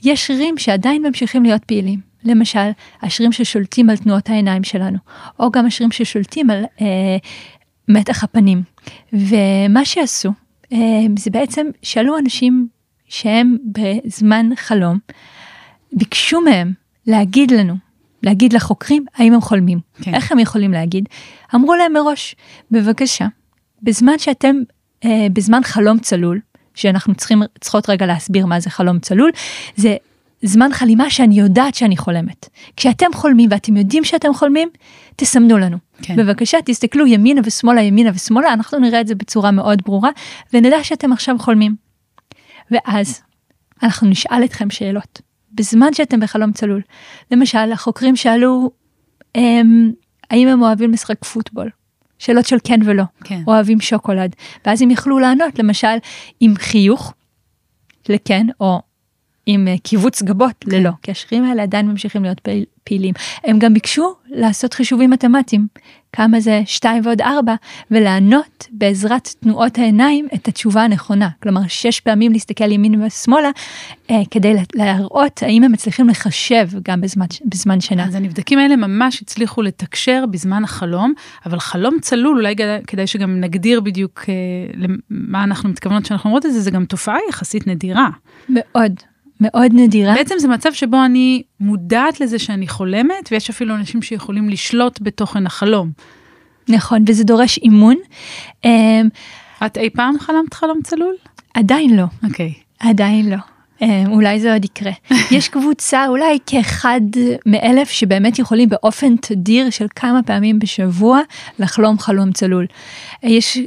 יש 0.04 0.26
שרירים 0.26 0.58
שעדיין 0.58 1.06
ממשיכים 1.06 1.42
להיות 1.42 1.64
פעילים. 1.64 2.08
למשל, 2.24 2.70
השרירים 3.02 3.32
ששולטים 3.32 3.90
על 3.90 3.96
תנועות 3.96 4.28
העיניים 4.30 4.64
שלנו, 4.64 4.98
או 5.40 5.50
גם 5.50 5.66
השרירים 5.66 5.92
ששולטים 5.92 6.50
על 6.50 6.64
אה, 6.80 7.16
מתח 7.88 8.24
הפנים. 8.24 8.62
ומה 9.12 9.84
שעשו, 9.84 10.32
אה, 10.72 10.78
זה 11.18 11.30
בעצם 11.30 11.66
שאלו 11.82 12.18
אנשים 12.18 12.68
שהם 13.08 13.56
בזמן 13.64 14.48
חלום, 14.56 14.98
ביקשו 15.92 16.40
מהם 16.40 16.72
להגיד 17.06 17.50
לנו 17.50 17.74
להגיד 18.22 18.52
לחוקרים 18.52 19.04
האם 19.14 19.32
הם 19.34 19.40
חולמים. 19.40 19.78
כן. 20.02 20.14
איך 20.14 20.32
הם 20.32 20.38
יכולים 20.38 20.72
להגיד? 20.72 21.08
אמרו 21.54 21.74
להם 21.74 21.92
מראש, 21.92 22.36
בבקשה, 22.70 23.26
בזמן 23.82 24.18
שאתם, 24.18 24.56
אה, 25.04 25.26
בזמן 25.32 25.60
חלום 25.64 25.98
צלול, 25.98 26.40
שאנחנו 26.74 27.14
צריכים, 27.14 27.42
צריכות 27.60 27.90
רגע 27.90 28.06
להסביר 28.06 28.46
מה 28.46 28.60
זה 28.60 28.70
חלום 28.70 28.98
צלול, 28.98 29.30
זה 29.76 29.96
זמן 30.42 30.70
חלימה 30.72 31.10
שאני 31.10 31.40
יודעת 31.40 31.74
שאני 31.74 31.96
חולמת. 31.96 32.48
כשאתם 32.76 33.06
חולמים 33.14 33.48
ואתם 33.52 33.76
יודעים 33.76 34.04
שאתם 34.04 34.34
חולמים, 34.34 34.68
תסמנו 35.16 35.58
לנו. 35.58 35.76
כן. 36.02 36.16
בבקשה, 36.16 36.58
תסתכלו 36.64 37.06
ימינה 37.06 37.40
ושמאלה, 37.44 37.82
ימינה 37.82 38.10
ושמאלה, 38.14 38.52
אנחנו 38.52 38.78
נראה 38.78 39.00
את 39.00 39.06
זה 39.06 39.14
בצורה 39.14 39.50
מאוד 39.50 39.82
ברורה, 39.86 40.10
ונדע 40.52 40.84
שאתם 40.84 41.12
עכשיו 41.12 41.38
חולמים. 41.38 41.76
ואז 42.70 43.22
אנחנו 43.82 44.08
נשאל 44.08 44.44
אתכם 44.44 44.70
שאלות. 44.70 45.20
בזמן 45.52 45.92
שאתם 45.92 46.20
בחלום 46.20 46.52
צלול. 46.52 46.82
למשל, 47.30 47.72
החוקרים 47.72 48.16
שאלו, 48.16 48.70
הם, 49.34 49.92
האם 50.30 50.48
הם 50.48 50.62
אוהבים 50.62 50.92
לשחק 50.92 51.24
פוטבול? 51.24 51.70
שאלות 52.18 52.46
של 52.46 52.56
כן 52.64 52.80
ולא, 52.84 53.02
כן. 53.24 53.40
אוהבים 53.46 53.80
שוקולד, 53.80 54.36
ואז 54.66 54.82
הם 54.82 54.90
יכלו 54.90 55.18
לענות, 55.18 55.58
למשל, 55.58 55.96
עם 56.40 56.54
חיוך 56.56 57.14
לכן, 58.08 58.46
או 58.60 58.82
עם 59.50 59.68
uh, 59.74 59.80
קיבוץ 59.82 60.22
גבות 60.22 60.54
כן. 60.60 60.70
ללא, 60.70 60.90
כי 61.02 61.10
השרירים 61.10 61.44
האלה 61.44 61.62
עדיין 61.62 61.88
ממשיכים 61.88 62.22
להיות 62.22 62.40
פעיל, 62.40 62.64
פעילים. 62.84 63.14
הם 63.44 63.58
גם 63.58 63.74
ביקשו 63.74 64.14
לעשות 64.30 64.74
חישובים 64.74 65.10
מתמטיים, 65.10 65.66
כמה 66.12 66.40
זה 66.40 66.62
2 66.64 67.02
ועוד 67.04 67.20
4, 67.20 67.54
ולענות 67.90 68.66
בעזרת 68.70 69.28
תנועות 69.40 69.78
העיניים 69.78 70.28
את 70.34 70.48
התשובה 70.48 70.82
הנכונה. 70.82 71.28
כלומר, 71.42 71.60
שש 71.68 72.00
פעמים 72.00 72.32
להסתכל 72.32 72.72
ימין 72.72 73.02
ושמאלה, 73.02 73.50
אה, 74.10 74.22
כדי 74.30 74.54
להראות 74.74 75.42
האם 75.42 75.62
הם 75.62 75.72
מצליחים 75.72 76.08
לחשב 76.08 76.68
גם 76.82 77.00
בזמן, 77.00 77.26
בזמן 77.44 77.80
שינה. 77.80 78.06
אז 78.06 78.14
הנבדקים 78.14 78.58
האלה 78.58 78.76
ממש 78.76 79.22
הצליחו 79.22 79.62
לתקשר 79.62 80.24
בזמן 80.30 80.64
החלום, 80.64 81.12
אבל 81.46 81.58
חלום 81.58 81.96
צלול, 82.00 82.36
אולי 82.36 82.54
כדאי 82.86 83.06
שגם 83.06 83.40
נגדיר 83.40 83.80
בדיוק 83.80 84.24
אה, 84.28 84.34
למה 85.10 85.44
אנחנו 85.44 85.68
מתכוונות 85.68 86.04
כשאנחנו 86.04 86.28
אומרות 86.28 86.46
את 86.46 86.52
זה, 86.52 86.60
זה 86.60 86.70
גם 86.70 86.84
תופעה 86.84 87.18
יחסית 87.28 87.66
נדירה. 87.66 88.08
מאוד. 88.48 88.92
מאוד 89.40 89.72
נדירה. 89.74 90.14
בעצם 90.14 90.34
זה 90.38 90.48
מצב 90.48 90.72
שבו 90.72 91.04
אני 91.04 91.42
מודעת 91.60 92.20
לזה 92.20 92.38
שאני 92.38 92.68
חולמת, 92.68 93.28
ויש 93.30 93.50
אפילו 93.50 93.74
אנשים 93.74 94.02
שיכולים 94.02 94.48
לשלוט 94.48 94.98
בתוכן 95.02 95.46
החלום. 95.46 95.90
נכון, 96.68 97.04
וזה 97.08 97.24
דורש 97.24 97.58
אימון. 97.58 97.96
אמ, 98.64 99.08
את 99.66 99.78
אי 99.78 99.90
פעם 99.90 100.18
חלמת 100.18 100.54
חלום 100.54 100.80
צלול? 100.84 101.14
עדיין 101.54 101.96
לא, 101.96 102.04
אוקיי. 102.24 102.52
עדיין 102.80 103.30
לא. 103.30 103.36
אמ, 103.82 104.12
אולי 104.12 104.40
זה 104.40 104.52
עוד 104.52 104.64
יקרה. 104.64 104.92
יש 105.36 105.48
קבוצה 105.48 106.06
אולי 106.06 106.38
כאחד 106.46 107.00
מאלף 107.46 107.90
שבאמת 107.90 108.38
יכולים 108.38 108.68
באופן 108.68 109.16
תדיר 109.16 109.70
של 109.70 109.86
כמה 109.96 110.22
פעמים 110.22 110.58
בשבוע 110.58 111.20
לחלום 111.58 111.98
חלום 111.98 112.32
צלול. 112.32 112.66
יש 113.22 113.58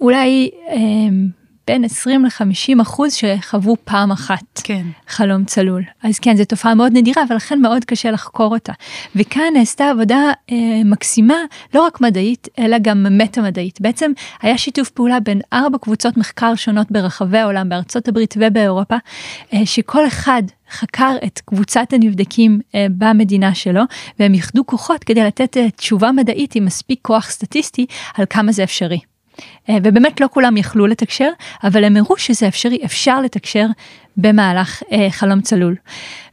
אולי 0.00 0.50
אמ, 0.72 1.28
בין 1.66 1.84
20 1.84 2.24
ל-50 2.24 2.82
אחוז 2.82 3.14
שחוו 3.14 3.76
פעם 3.84 4.12
אחת 4.12 4.60
כן. 4.64 4.86
חלום 5.08 5.44
צלול. 5.44 5.82
אז 6.02 6.18
כן, 6.18 6.36
זו 6.36 6.44
תופעה 6.44 6.74
מאוד 6.74 6.92
נדירה, 6.92 7.22
ולכן 7.30 7.60
מאוד 7.60 7.84
קשה 7.84 8.10
לחקור 8.10 8.54
אותה. 8.54 8.72
וכאן 9.16 9.52
נעשתה 9.54 9.90
עבודה 9.90 10.32
אה, 10.52 10.56
מקסימה, 10.84 11.36
לא 11.74 11.82
רק 11.82 12.00
מדעית, 12.00 12.48
אלא 12.58 12.76
גם 12.82 13.06
מטה-מדעית. 13.18 13.80
בעצם 13.80 14.12
היה 14.42 14.58
שיתוף 14.58 14.90
פעולה 14.90 15.20
בין 15.20 15.40
ארבע 15.52 15.78
קבוצות 15.78 16.16
מחקר 16.16 16.54
שונות 16.54 16.90
ברחבי 16.90 17.38
העולם, 17.38 17.68
בארצות 17.68 18.08
הברית 18.08 18.34
ובאירופה, 18.38 18.96
אה, 19.54 19.66
שכל 19.66 20.06
אחד 20.06 20.42
חקר 20.70 21.16
את 21.26 21.40
קבוצת 21.44 21.92
הנבדקים 21.92 22.60
אה, 22.74 22.86
במדינה 22.98 23.54
שלו, 23.54 23.82
והם 24.18 24.34
איחדו 24.34 24.66
כוחות 24.66 25.04
כדי 25.04 25.24
לתת 25.24 25.56
אה, 25.56 25.70
תשובה 25.70 26.12
מדעית 26.12 26.54
עם 26.54 26.64
מספיק 26.64 26.98
כוח 27.02 27.30
סטטיסטי 27.30 27.86
על 28.14 28.24
כמה 28.30 28.52
זה 28.52 28.64
אפשרי. 28.64 29.13
אה, 29.68 29.76
ובאמת 29.82 30.20
לא 30.20 30.28
כולם 30.32 30.56
יכלו 30.56 30.86
לתקשר, 30.86 31.28
אבל 31.64 31.84
הם 31.84 31.96
הראו 31.96 32.16
שזה 32.16 32.48
אפשרי, 32.48 32.78
אפשר 32.84 33.20
לתקשר 33.20 33.66
במהלך 34.16 34.82
אה, 34.92 35.10
חלום 35.10 35.40
צלול. 35.40 35.76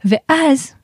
ואז 0.04 0.74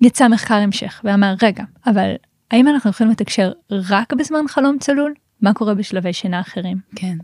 יצא 0.00 0.28
מחקר 0.28 0.54
המשך 0.54 1.00
ואמר, 1.04 1.34
רגע, 1.42 1.64
אבל 1.86 2.14
האם 2.50 2.68
אנחנו 2.68 2.90
יכולים 2.90 3.12
לתקשר 3.12 3.52
רק 3.70 4.12
בזמן 4.12 4.48
חלום 4.48 4.78
צלול? 4.78 5.14
מה 5.42 5.54
קורה 5.54 5.74
בשלבי 5.74 6.12
שינה 6.12 6.40
אחרים? 6.40 6.76
כן. 6.96 7.16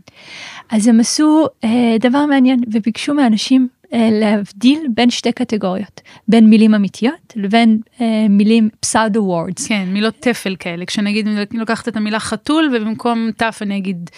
אז 0.69 0.87
הם 0.87 0.99
עשו 0.99 1.45
אה, 1.63 1.95
דבר 1.99 2.25
מעניין 2.25 2.59
וביקשו 2.73 3.13
מאנשים 3.13 3.67
להבדיל 3.93 4.79
בין 4.93 5.09
שתי 5.09 5.31
קטגוריות, 5.31 6.01
בין 6.27 6.49
מילים 6.49 6.75
אמיתיות 6.75 7.33
לבין 7.35 7.79
אה, 8.01 8.25
מילים 8.29 8.69
פסאודו 8.79 9.19
וורדס. 9.19 9.67
כן, 9.67 9.87
מילות 9.87 10.15
תפל 10.19 10.55
כאלה. 10.59 10.85
כשנגיד, 10.85 11.27
אני 11.27 11.59
לוקחת 11.59 11.87
את 11.87 11.97
המילה 11.97 12.19
חתול, 12.19 12.71
ובמקום 12.73 13.29
תף 13.37 13.59
אני 13.61 13.77
אגיד 13.77 14.09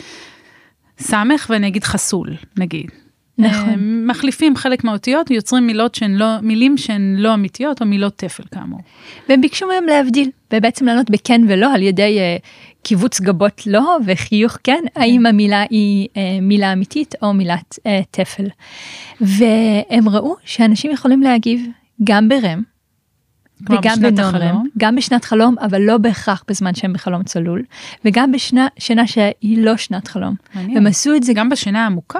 סמך 0.99 1.47
ואני 1.49 1.67
אגיד 1.67 1.83
חסול, 1.83 2.29
נגיד. 2.57 2.91
נכון. 3.37 3.69
אה, 3.69 3.75
מחליפים 4.07 4.55
חלק 4.55 4.83
מהאותיות 4.83 5.31
ויוצרים 5.31 5.67
מילות 5.67 5.95
שהן 5.95 6.15
לא, 6.15 6.27
מילים 6.41 6.77
שהן 6.77 7.15
לא 7.17 7.33
אמיתיות 7.33 7.81
או 7.81 7.85
מילות 7.85 8.17
תפל 8.17 8.43
כאמור. 8.51 8.79
והם 9.29 9.41
ביקשו 9.41 9.67
מהם 9.67 9.85
להבדיל 9.85 10.29
ובעצם 10.53 10.85
לענות 10.85 11.09
בכן 11.09 11.41
ולא 11.47 11.73
על 11.73 11.81
ידי 11.81 12.19
uh, 12.19 12.43
קיבוץ 12.83 13.21
גבות 13.21 13.67
לא 13.67 13.97
וחיוך 14.05 14.57
כן, 14.63 14.77
כן. 14.93 15.01
האם 15.01 15.25
המילה 15.25 15.63
היא 15.69 16.07
uh, 16.07 16.17
מילה 16.41 16.73
אמיתית 16.73 17.15
או 17.21 17.33
מילת 17.33 17.79
uh, 17.79 17.81
תפל. 18.11 18.45
והם 19.21 20.09
ראו 20.09 20.35
שאנשים 20.45 20.91
יכולים 20.91 21.21
להגיב 21.21 21.67
גם 22.03 22.29
ברם. 22.29 22.61
וגם 23.69 23.95
בנון 24.01 24.35
רם? 24.35 24.63
גם 24.77 24.95
בשנת 24.95 25.25
חלום 25.25 25.55
אבל 25.59 25.81
לא 25.81 25.97
בהכרח 25.97 26.43
בזמן 26.47 26.75
שהם 26.75 26.93
בחלום 26.93 27.23
צלול 27.23 27.63
וגם 28.05 28.31
בשינה 28.31 29.07
שהיא 29.07 29.57
לא 29.57 29.77
שנת 29.77 30.07
חלום. 30.07 30.35
מעניין. 30.55 30.77
הם 30.77 30.87
עשו 30.87 31.15
את 31.15 31.23
זה 31.23 31.33
גם 31.33 31.49
בשינה 31.49 31.83
העמוקה? 31.83 32.19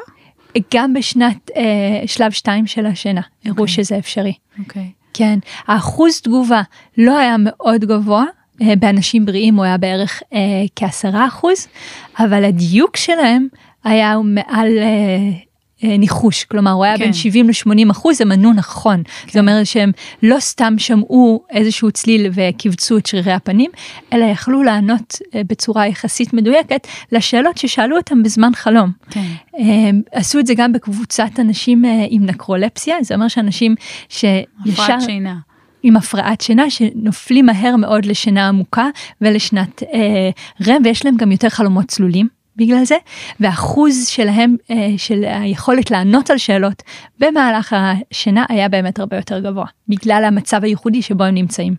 גם 0.73 0.93
בשנת 0.93 1.51
אה, 1.55 2.07
שלב 2.07 2.31
2 2.31 2.67
של 2.67 2.85
השינה, 2.85 3.21
הראו 3.45 3.59
אוקיי. 3.59 3.67
שזה 3.67 3.97
אפשרי. 3.97 4.33
אוקיי. 4.59 4.91
כן, 5.13 5.39
האחוז 5.67 6.21
תגובה 6.21 6.61
לא 6.97 7.17
היה 7.17 7.35
מאוד 7.39 7.85
גבוה, 7.85 8.23
אה, 8.23 8.27
באנשים 8.59 9.25
בריאים 9.25 9.55
הוא 9.55 9.65
היה 9.65 9.77
בערך 9.77 10.21
אה, 10.33 10.39
כעשרה 10.75 11.27
אחוז, 11.27 11.67
אבל 12.19 12.45
הדיוק 12.45 12.97
שלהם 12.97 13.47
היה 13.83 14.17
מעל 14.23 14.77
אה, 14.77 15.53
אה, 15.83 15.97
ניחוש, 15.97 16.43
כלומר 16.43 16.71
הוא 16.71 16.85
היה 16.85 16.97
כן. 16.97 17.03
בין 17.03 17.13
70 17.13 17.49
ל-80 17.49 17.91
אחוז, 17.91 18.21
הם 18.21 18.31
ענו 18.31 18.53
נכון. 18.53 19.03
זה 19.31 19.39
אומר 19.39 19.63
שהם 19.63 19.91
לא 20.23 20.39
סתם 20.39 20.73
שמעו 20.77 21.43
איזשהו 21.49 21.91
צליל 21.91 22.31
וקיבצו 22.33 22.97
את 22.97 23.05
שרירי 23.05 23.31
הפנים, 23.31 23.71
אלא 24.13 24.25
יכלו 24.25 24.63
לענות 24.63 25.15
אה, 25.35 25.41
בצורה 25.47 25.87
יחסית 25.87 26.33
מדויקת 26.33 26.87
לשאלות 27.11 27.57
ששאלו 27.57 27.97
אותם 27.97 28.23
בזמן 28.23 28.51
חלום. 28.55 28.91
כן. 29.09 29.31
הם 29.53 30.01
עשו 30.11 30.39
את 30.39 30.47
זה 30.47 30.53
גם 30.55 30.73
בקבוצת 30.73 31.39
אנשים 31.39 31.85
אה, 31.85 32.05
עם 32.09 32.25
נקרולפסיה, 32.25 32.95
זה 33.01 33.15
אומר 33.15 33.27
שאנשים 33.27 33.75
שישר 34.09 34.27
הפרעת 34.65 35.01
שינה. 35.01 35.35
עם 35.83 35.97
הפרעת 35.97 36.41
שינה 36.41 36.69
שנופלים 36.69 37.45
מהר 37.45 37.75
מאוד 37.75 38.05
לשינה 38.05 38.47
עמוקה 38.47 38.87
ולשנת 39.21 39.83
אה, 39.83 40.29
רם 40.67 40.81
ויש 40.83 41.05
להם 41.05 41.17
גם 41.17 41.31
יותר 41.31 41.49
חלומות 41.49 41.85
צלולים. 41.85 42.27
בגלל 42.55 42.83
זה, 42.83 42.95
והאחוז 43.39 44.07
שלהם, 44.07 44.55
אה, 44.71 44.89
של 44.97 45.23
היכולת 45.23 45.91
לענות 45.91 46.29
על 46.29 46.37
שאלות 46.37 46.83
במהלך 47.19 47.75
השינה 47.77 48.45
היה 48.49 48.69
באמת 48.69 48.99
הרבה 48.99 49.17
יותר 49.17 49.39
גבוה, 49.39 49.65
בגלל 49.87 50.23
המצב 50.27 50.63
הייחודי 50.63 51.01
שבו 51.01 51.23
הם 51.23 51.35
נמצאים. 51.35 51.75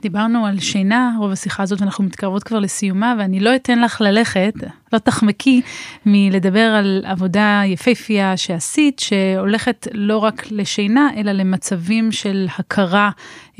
דיברנו 0.00 0.46
על 0.46 0.60
שינה, 0.60 1.16
רוב 1.18 1.32
השיחה 1.32 1.62
הזאת, 1.62 1.82
אנחנו 1.82 2.04
מתקרבות 2.04 2.44
כבר 2.44 2.58
לסיומה, 2.58 3.14
ואני 3.18 3.40
לא 3.40 3.56
אתן 3.56 3.78
לך 3.78 4.00
ללכת, 4.00 4.54
לא 4.92 4.98
תחמקי 4.98 5.60
מלדבר 6.06 6.60
על 6.60 7.02
עבודה 7.06 7.62
יפהפייה 7.66 8.36
שעשית, 8.36 8.98
שהולכת 8.98 9.88
לא 9.92 10.18
רק 10.18 10.46
לשינה, 10.50 11.10
אלא 11.16 11.32
למצבים 11.32 12.12
של 12.12 12.46
הכרה 12.58 13.10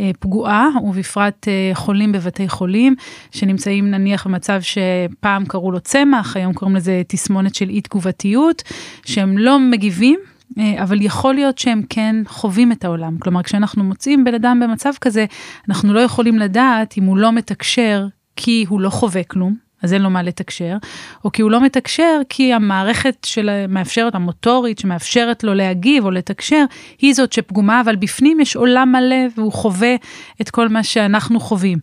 אה, 0.01 0.11
פגועה, 0.21 0.69
ובפרט 0.83 1.49
אה, 1.49 1.71
חולים 1.75 2.13
בבתי 2.13 2.49
חולים, 2.49 2.95
שנמצאים 3.31 3.91
נניח 3.91 4.27
במצב 4.27 4.61
שפעם 4.61 5.45
קראו 5.47 5.73
לו 5.73 5.81
צמח, 5.81 6.37
היום 6.37 6.53
קוראים 6.53 6.77
לזה 6.77 7.03
תסמונת 7.09 7.55
של 7.55 7.69
אי 7.69 7.81
תגובתיות, 7.81 8.63
שהם 9.05 9.39
לא 9.39 9.59
מגיבים. 9.59 10.19
אה, 10.59 10.83
אבל 10.83 11.03
יכול 11.03 11.35
להיות 11.35 11.59
שהם 11.59 11.83
כן 11.89 12.17
חווים 12.27 12.73
את 12.73 12.85
העולם. 12.85 13.19
כלומר, 13.19 13.43
כשאנחנו 13.43 13.85
מוצאים 13.85 14.25
בן 14.25 14.35
אדם 14.35 14.61
במצב 14.61 14.93
כזה, 15.01 15.27
אנחנו 15.69 15.95
לא 15.95 16.01
יכולים 16.01 16.39
לדעת 16.39 16.99
אם 16.99 17.05
הוא 17.05 17.17
לא 17.17 17.33
מתקשר 17.33 18.07
כי 18.37 18.65
הוא 18.69 18.81
לא 18.81 18.91
חווה 18.91 19.25
כלום, 19.25 19.55
אז 19.83 19.93
אין 19.93 20.03
לו 20.03 20.11
מה 20.11 20.23
לתקשר, 20.23 20.77
או 21.25 21.33
כי 21.33 21.43
הוא 21.43 21.51
לא 21.51 21.61
מתקשר 21.61 22.21
כי 22.29 22.53
המערכת 22.53 23.17
של 23.27 23.67
מאפשרת, 23.69 24.15
המוטורית 24.15 24.79
שמאפשרת 24.79 25.45
לו 25.45 25.55
להגיב 25.55 26.05
או 26.05 26.11
לתקשר, 26.11 26.65
היא 26.99 27.15
זאת 27.15 27.33
שפגומה, 27.33 27.81
אבל 27.81 27.97
בפנים 27.97 28.41
יש 28.41 28.57
עולם 28.57 28.93
מלא 28.93 29.27
והוא 29.37 29.53
חווה 29.53 29.95
את 30.41 30.51
כל 30.51 30.69
מה 30.69 30.83
שאנחנו 30.83 31.41
חווים. 31.41 31.79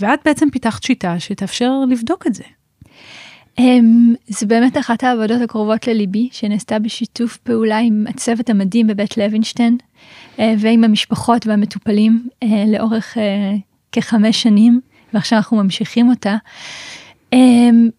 ואת 0.00 0.20
בעצם 0.24 0.50
פיתחת 0.50 0.82
שיטה 0.82 1.20
שתאפשר 1.20 1.72
לבדוק 1.88 2.26
את 2.26 2.34
זה. 2.34 2.44
זה 4.28 4.46
באמת 4.46 4.78
אחת 4.78 5.04
העבודות 5.04 5.40
הקרובות 5.42 5.86
לליבי 5.86 6.28
שנעשתה 6.32 6.78
בשיתוף 6.78 7.36
פעולה 7.36 7.78
עם 7.78 8.04
הצוות 8.08 8.50
המדהים 8.50 8.86
בבית 8.86 9.16
לוינשטיין 9.16 9.76
אה, 10.38 10.54
ועם 10.58 10.84
המשפחות 10.84 11.46
והמטופלים 11.46 12.28
אה, 12.42 12.64
לאורך 12.68 13.18
אה, 13.18 13.54
כחמש 13.92 14.42
שנים 14.42 14.80
ועכשיו 15.14 15.38
אנחנו 15.38 15.56
ממשיכים 15.56 16.08
אותה. 16.08 16.36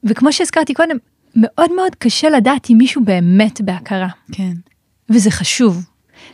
וכמו 0.04 0.34
שהזכרתי 0.34 0.74
קודם 0.74 0.98
מאוד 1.36 1.74
מאוד 1.76 1.96
קשה 1.96 2.30
לדעת 2.30 2.70
אם 2.70 2.78
מישהו 2.78 3.04
באמת 3.04 3.62
בהכרה 3.62 4.08
כן. 4.32 4.54
וזה 5.10 5.32
חשוב. 5.32 5.86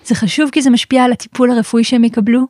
זה 0.06 0.15
חשוב 0.15 0.49
כי 0.49 0.62
זה 0.62 0.69
משפיע 0.69 1.03
על 1.03 1.12
הטיפול 1.12 1.51
הרפואי 1.51 1.84
שהם 1.84 2.03
יקבלו, 2.03 2.47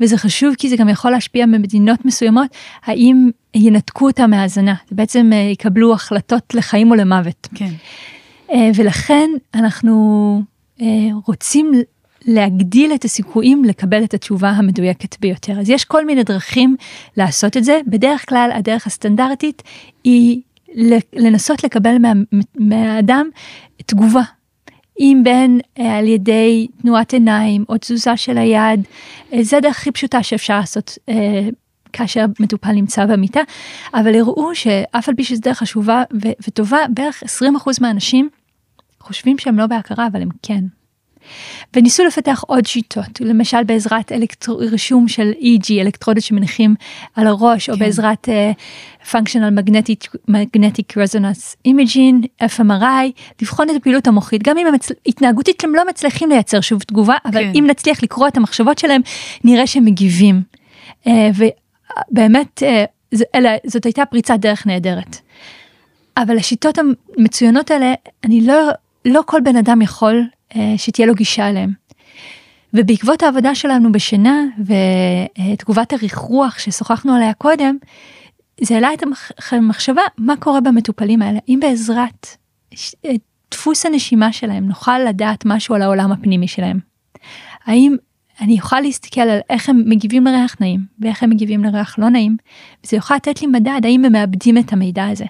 וזה 0.00 0.18
חשוב 0.18 0.54
כי 0.54 0.68
זה 0.68 0.76
גם 0.76 0.88
יכול 0.88 1.10
להשפיע 1.10 1.46
במדינות 1.46 2.04
מסוימות, 2.04 2.48
האם 2.84 3.30
ינתקו 3.54 4.06
אותם 4.06 4.30
מהאזנה, 4.30 4.74
בעצם 4.90 5.30
אה, 5.32 5.38
יקבלו 5.38 5.94
החלטות 5.94 6.54
לחיים 6.54 6.90
או 6.90 6.96
למוות. 6.96 7.48
כן. 7.54 7.70
אה, 8.50 8.70
ולכן 8.74 9.30
אנחנו 9.54 10.42
אה, 10.80 10.86
רוצים 11.26 11.72
להגדיל 12.26 12.94
את 12.94 13.04
הסיכויים 13.04 13.64
לקבל 13.64 14.04
את 14.04 14.14
התשובה 14.14 14.50
המדויקת 14.50 15.20
ביותר. 15.20 15.60
אז 15.60 15.70
יש 15.70 15.84
כל 15.84 16.06
מיני 16.06 16.24
דרכים 16.24 16.76
לעשות 17.16 17.56
את 17.56 17.64
זה, 17.64 17.80
בדרך 17.86 18.28
כלל 18.28 18.50
הדרך 18.54 18.86
הסטנדרטית 18.86 19.62
היא 20.04 20.40
לנסות 21.12 21.64
לקבל 21.64 21.98
מה, 21.98 22.12
מהאדם 22.58 23.28
תגובה. 23.86 24.22
אם 24.98 25.20
בין 25.24 25.60
אה, 25.78 25.98
על 25.98 26.08
ידי 26.08 26.66
תנועת 26.82 27.12
עיניים 27.12 27.64
או 27.68 27.74
תזוזה 27.80 28.16
של 28.16 28.38
היד, 28.38 28.80
אה, 29.32 29.42
זה 29.42 29.56
הדרך 29.56 29.78
הכי 29.78 29.92
פשוטה 29.92 30.22
שאפשר 30.22 30.56
לעשות 30.58 30.98
אה, 31.08 31.48
כאשר 31.92 32.24
מטופל 32.40 32.72
נמצא 32.72 33.06
במיטה, 33.06 33.40
אבל 33.94 34.14
הראו 34.14 34.54
שאף 34.54 35.08
על 35.08 35.14
פי 35.14 35.24
שזו 35.24 35.40
דרך 35.40 35.58
חשובה 35.58 36.02
וטובה, 36.48 36.78
בערך 36.94 37.22
20% 37.22 37.46
מהאנשים 37.80 38.28
חושבים 39.00 39.38
שהם 39.38 39.58
לא 39.58 39.66
בהכרה, 39.66 40.06
אבל 40.06 40.22
הם 40.22 40.28
כן. 40.42 40.64
וניסו 41.76 42.04
לפתח 42.04 42.44
עוד 42.46 42.66
שיטות, 42.66 43.20
למשל 43.20 43.64
בעזרת 43.64 44.12
אלקטר... 44.12 44.52
רישום 44.52 45.08
של 45.08 45.32
EG, 45.40 45.80
אלקטרודות 45.80 46.22
שמניחים 46.22 46.74
על 47.14 47.26
הראש, 47.26 47.66
כן. 47.66 47.72
או 47.72 47.78
בעזרת 47.78 48.28
uh, 48.28 49.10
functional 49.10 49.58
magnetic, 49.58 50.16
magnetic 50.30 50.96
resonance 50.96 51.68
imaging, 51.68 52.44
FMRI, 52.44 53.22
לבחון 53.42 53.70
את 53.70 53.76
הפעילות 53.76 54.06
המוחית, 54.06 54.42
גם 54.42 54.58
אם 54.58 54.66
הם 54.66 54.74
מצ... 54.74 54.88
התנהגותית 55.06 55.64
הם 55.64 55.74
לא 55.74 55.88
מצליחים 55.88 56.28
לייצר 56.28 56.60
שוב 56.60 56.82
תגובה, 56.82 57.16
אבל 57.24 57.42
כן. 57.42 57.52
אם 57.54 57.64
נצליח 57.66 58.02
לקרוא 58.02 58.28
את 58.28 58.36
המחשבות 58.36 58.78
שלהם, 58.78 59.00
נראה 59.44 59.66
שהם 59.66 59.84
מגיבים. 59.84 60.42
Uh, 61.04 61.08
ובאמת, 62.10 62.62
uh, 62.62 63.18
אלה, 63.34 63.56
זאת 63.66 63.84
הייתה 63.84 64.06
פריצת 64.06 64.36
דרך 64.38 64.66
נהדרת. 64.66 65.16
אבל 66.16 66.36
השיטות 66.36 66.78
המצוינות 66.78 67.70
האלה, 67.70 67.94
אני 68.24 68.40
לא, 68.40 68.68
לא 69.04 69.20
כל 69.26 69.40
בן 69.40 69.56
אדם 69.56 69.82
יכול 69.82 70.14
אה, 70.16 70.26
שתהיה 70.76 71.06
לו 71.06 71.14
גישה 71.14 71.48
אליהם. 71.48 71.72
ובעקבות 72.74 73.22
העבודה 73.22 73.54
שלנו 73.54 73.92
בשינה 73.92 74.44
ותגובת 74.58 75.92
הריחרוח 75.92 76.58
ששוחחנו 76.58 77.14
עליה 77.14 77.34
קודם, 77.34 77.76
זה 78.60 78.74
העלה 78.74 78.94
את 78.94 79.02
המחשבה 79.52 80.02
מה 80.18 80.36
קורה 80.36 80.60
במטופלים 80.60 81.22
האלה. 81.22 81.38
אם 81.48 81.58
בעזרת 81.62 82.26
אה, 83.04 83.10
דפוס 83.50 83.86
הנשימה 83.86 84.32
שלהם 84.32 84.68
נוכל 84.68 84.98
לדעת 84.98 85.44
משהו 85.46 85.74
על 85.74 85.82
העולם 85.82 86.12
הפנימי 86.12 86.48
שלהם. 86.48 86.80
האם 87.64 87.96
אני 88.40 88.60
אוכל 88.60 88.80
להסתכל 88.80 89.20
על 89.20 89.40
איך 89.50 89.68
הם 89.68 89.82
מגיבים 89.86 90.24
לריח 90.24 90.56
נעים 90.60 90.80
ואיך 91.00 91.22
הם 91.22 91.30
מגיבים 91.30 91.64
לריח 91.64 91.98
לא 91.98 92.08
נעים, 92.08 92.36
וזה 92.84 92.96
יוכל 92.96 93.14
לתת 93.14 93.40
לי 93.40 93.46
מדד 93.46 93.80
האם 93.84 94.04
הם 94.04 94.12
מאבדים 94.12 94.58
את 94.58 94.72
המידע 94.72 95.06
הזה. 95.06 95.24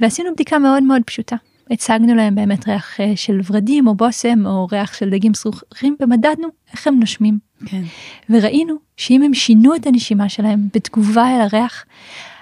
ועשינו 0.00 0.30
בדיקה 0.32 0.58
מאוד 0.58 0.82
מאוד 0.82 1.02
פשוטה. 1.06 1.36
הצגנו 1.70 2.14
להם 2.14 2.34
באמת 2.34 2.68
ריח 2.68 3.00
אה, 3.00 3.12
של 3.16 3.40
ורדים 3.50 3.86
או 3.86 3.94
בושם 3.94 4.46
או 4.46 4.68
ריח 4.72 4.94
של 4.94 5.10
דגים 5.10 5.34
סרוחים 5.34 5.96
ומדדנו 6.00 6.48
איך 6.72 6.86
הם 6.86 7.00
נושמים. 7.00 7.38
כן. 7.66 7.82
וראינו 8.30 8.74
שאם 8.96 9.22
הם 9.22 9.34
שינו 9.34 9.74
את 9.74 9.86
הנשימה 9.86 10.28
שלהם 10.28 10.68
בתגובה 10.74 11.36
אל 11.36 11.40
הריח, 11.40 11.84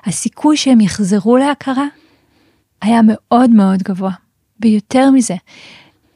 הסיכוי 0.05 0.57
שהם 0.57 0.81
יחזרו 0.81 1.37
להכרה 1.37 1.87
היה 2.83 3.01
מאוד 3.05 3.51
מאוד 3.51 3.83
גבוה. 3.83 4.13
ויותר 4.61 5.11
מזה, 5.11 5.35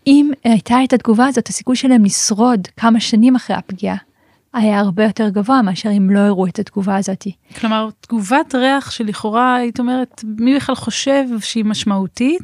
אם 0.07 0.31
הייתה 0.45 0.85
את 0.85 0.93
התגובה 0.93 1.27
הזאת, 1.27 1.49
הסיכוי 1.49 1.77
שלהם 1.77 2.05
לשרוד 2.05 2.69
כמה 2.77 3.01
שנים 3.01 3.37
אחרי 3.37 3.57
הפגיעה 3.57 3.97
היה 4.55 4.81
הרבה 4.81 5.05
יותר 5.05 5.29
גבוה 5.29 5.63
מאשר 5.63 5.91
אם 5.97 6.11
לא 6.11 6.19
הראו 6.19 6.47
את 6.47 6.59
התגובה 6.59 6.97
הזאת. 6.97 7.27
כלומר, 7.61 7.89
תגובת 8.01 8.55
ריח 8.55 8.91
שלכאורה, 8.91 9.55
היית 9.55 9.79
אומרת, 9.81 10.25
מי 10.39 10.57
בכלל 10.57 10.75
חושב 10.75 11.25
שהיא 11.41 11.65
משמעותית, 11.65 12.43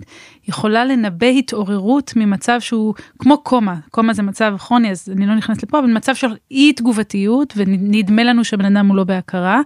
יכולה 0.49 0.85
לנבא 0.85 1.27
התעוררות 1.27 2.13
ממצב 2.17 2.61
שהוא 2.61 2.95
כמו 3.19 3.39
קומה, 3.39 3.77
קומה 3.91 4.13
זה 4.13 4.23
מצב 4.23 4.55
כרוני, 4.59 4.91
אז 4.91 5.09
אני 5.17 5.27
לא 5.27 5.35
נכנסת 5.35 5.63
לפה, 5.63 5.79
אבל 5.79 5.93
מצב 5.93 6.15
של 6.15 6.37
אי 6.51 6.73
תגובתיות, 6.73 7.53
ונדמה 7.57 8.23
לנו 8.23 8.45
שהבן 8.45 8.77
אדם 8.77 8.89
הוא 8.89 8.97
לא 8.97 9.05
בהכרה, 9.05 9.61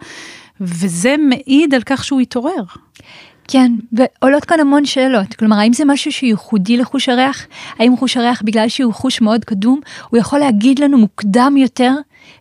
וזה 0.61 1.15
מעיד 1.19 1.75
על 1.75 1.83
כך 1.87 2.05
שהוא 2.05 2.21
התעורר. 2.21 2.65
כן, 3.49 3.73
ועולות 3.93 4.45
כאן 4.45 4.61
המון 4.61 4.87
שאלות, 4.87 5.35
כלומר 5.35 5.57
האם 5.57 5.73
זה 5.73 5.85
משהו 5.85 6.13
שייחודי 6.13 6.77
לחוש 6.77 7.09
הריח? 7.09 7.47
האם 7.79 7.97
חוש 7.97 8.17
הריח 8.17 8.43
בגלל 8.43 8.69
שהוא 8.69 8.95
חוש 8.95 9.21
מאוד 9.21 9.45
קדום, 9.45 9.81
הוא 10.11 10.19
יכול 10.19 10.39
להגיד 10.39 10.79
לנו 10.79 10.99
מוקדם 10.99 11.55
יותר 11.57 11.93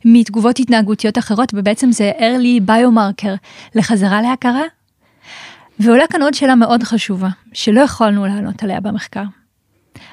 מתגובות 0.05 0.59
התנהגותיות 0.59 1.17
אחרות, 1.17 1.53
ובעצם 1.53 1.91
זה 1.91 2.11
early 2.17 2.69
biomarker 2.69 3.37
לחזרה 3.75 4.21
להכרה? 4.21 4.63
ועולה 5.79 6.07
כאן 6.07 6.21
עוד 6.21 6.33
שאלה 6.33 6.55
מאוד 6.55 6.83
חשובה, 6.83 7.29
שלא 7.53 7.81
יכולנו 7.81 8.25
לענות 8.25 8.63
עליה 8.63 8.79
במחקר. 8.79 9.23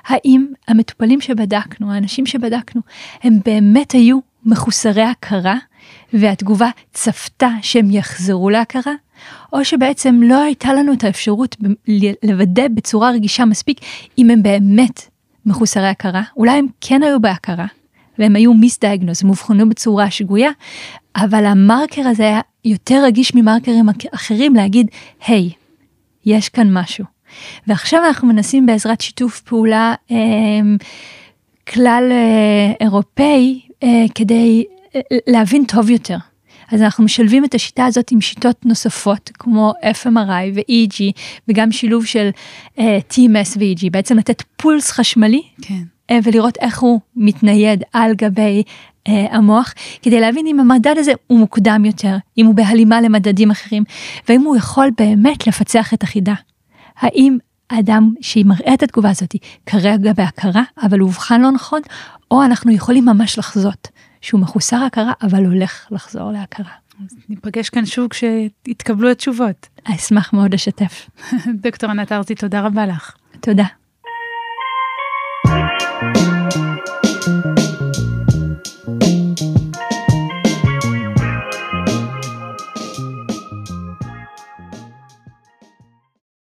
האם 0.06 0.46
המטופלים 0.68 1.20
שבדקנו, 1.20 1.92
האנשים 1.92 2.26
שבדקנו, 2.26 2.80
הם 3.22 3.38
באמת 3.44 3.92
היו 3.92 4.18
מחוסרי 4.44 5.02
הכרה, 5.02 5.56
והתגובה 6.12 6.70
צפתה 6.92 7.48
שהם 7.62 7.90
יחזרו 7.90 8.50
להכרה? 8.50 8.92
או 9.52 9.64
שבעצם 9.64 10.20
לא 10.22 10.42
הייתה 10.42 10.72
לנו 10.72 10.92
את 10.92 11.04
האפשרות 11.04 11.56
לוודא 12.22 12.68
בצורה 12.74 13.10
רגישה 13.10 13.44
מספיק 13.44 13.80
אם 14.18 14.30
הם 14.30 14.42
באמת 14.42 15.00
מחוסרי 15.46 15.86
הכרה, 15.86 16.22
אולי 16.36 16.58
הם 16.58 16.66
כן 16.80 17.02
היו 17.02 17.20
בהכרה, 17.20 17.66
והם 18.20 18.36
היו 18.36 18.54
מיסדיאגנוז, 18.54 19.24
הם 19.24 19.28
אובחנו 19.28 19.68
בצורה 19.68 20.10
שגויה, 20.10 20.50
אבל 21.16 21.44
המרקר 21.44 22.08
הזה 22.08 22.22
היה 22.22 22.40
יותר 22.64 23.04
רגיש 23.04 23.34
ממרקרים 23.34 23.86
אחרים 24.14 24.54
להגיד, 24.54 24.86
היי, 25.26 25.48
hey, 25.48 25.52
יש 26.26 26.48
כאן 26.48 26.68
משהו. 26.72 27.04
ועכשיו 27.66 28.04
אנחנו 28.06 28.28
מנסים 28.28 28.66
בעזרת 28.66 29.00
שיתוף 29.00 29.40
פעולה 29.40 29.94
אה, 30.10 30.16
כלל 31.68 32.08
אה, 32.10 32.72
אירופאי 32.80 33.60
אה, 33.82 34.04
כדי 34.14 34.64
אה, 34.94 35.00
להבין 35.26 35.64
טוב 35.64 35.90
יותר 35.90 36.16
אז 36.72 36.82
אנחנו 36.82 37.04
משלבים 37.04 37.44
את 37.44 37.54
השיטה 37.54 37.86
הזאת 37.86 38.10
עם 38.10 38.20
שיטות 38.20 38.66
נוספות 38.66 39.30
כמו 39.34 39.72
FMRI 40.02 40.54
ו-EG 40.54 41.20
וגם 41.48 41.72
שילוב 41.72 42.06
של 42.06 42.30
uh, 42.34 42.80
אה, 42.80 42.98
TMS 43.10 43.58
ו-EG, 43.58 43.90
בעצם 43.90 44.18
לתת 44.18 44.42
פולס 44.56 44.90
חשמלי 44.90 45.42
כן. 45.62 45.82
Uh, 46.10 46.14
ולראות 46.24 46.58
איך 46.60 46.78
הוא 46.80 47.00
מתנייד 47.16 47.82
על 47.92 48.14
גבי 48.14 48.62
uh, 49.08 49.10
המוח 49.30 49.74
כדי 50.02 50.20
להבין 50.20 50.46
אם 50.46 50.60
המדד 50.60 50.94
הזה 50.98 51.12
הוא 51.26 51.38
מוקדם 51.38 51.84
יותר, 51.84 52.16
אם 52.38 52.46
הוא 52.46 52.54
בהלימה 52.54 53.00
למדדים 53.00 53.50
אחרים 53.50 53.84
והאם 54.28 54.42
הוא 54.42 54.56
יכול 54.56 54.90
באמת 54.98 55.46
לפצח 55.46 55.94
את 55.94 56.02
החידה. 56.02 56.34
האם 56.96 57.38
האדם 57.70 58.14
שימראה 58.20 58.74
את 58.74 58.82
התגובה 58.82 59.10
הזאת 59.10 59.34
כרגע 59.66 60.12
בהכרה 60.12 60.62
אבל 60.82 60.98
הוא 60.98 61.06
אובחן 61.06 61.40
לא 61.40 61.50
נכון 61.50 61.80
או 62.30 62.42
אנחנו 62.42 62.72
יכולים 62.72 63.04
ממש 63.04 63.38
לחזות 63.38 63.88
שהוא 64.20 64.40
מחוסר 64.40 64.76
הכרה, 64.76 65.12
אבל 65.22 65.44
הולך 65.44 65.86
לחזור 65.90 66.32
להכרה. 66.32 66.72
אז 67.04 67.16
ניפגש 67.28 67.68
כאן 67.68 67.86
שוב 67.86 68.08
כשיתקבלו 68.08 69.10
התשובות. 69.10 69.68
אשמח 69.84 70.32
מאוד 70.32 70.54
לשתף. 70.54 71.10
דוקטור 71.62 71.90
ענת 71.90 72.12
ארצי, 72.12 72.34
תודה 72.34 72.60
רבה 72.60 72.86
לך. 72.86 73.14
תודה. 73.40 73.79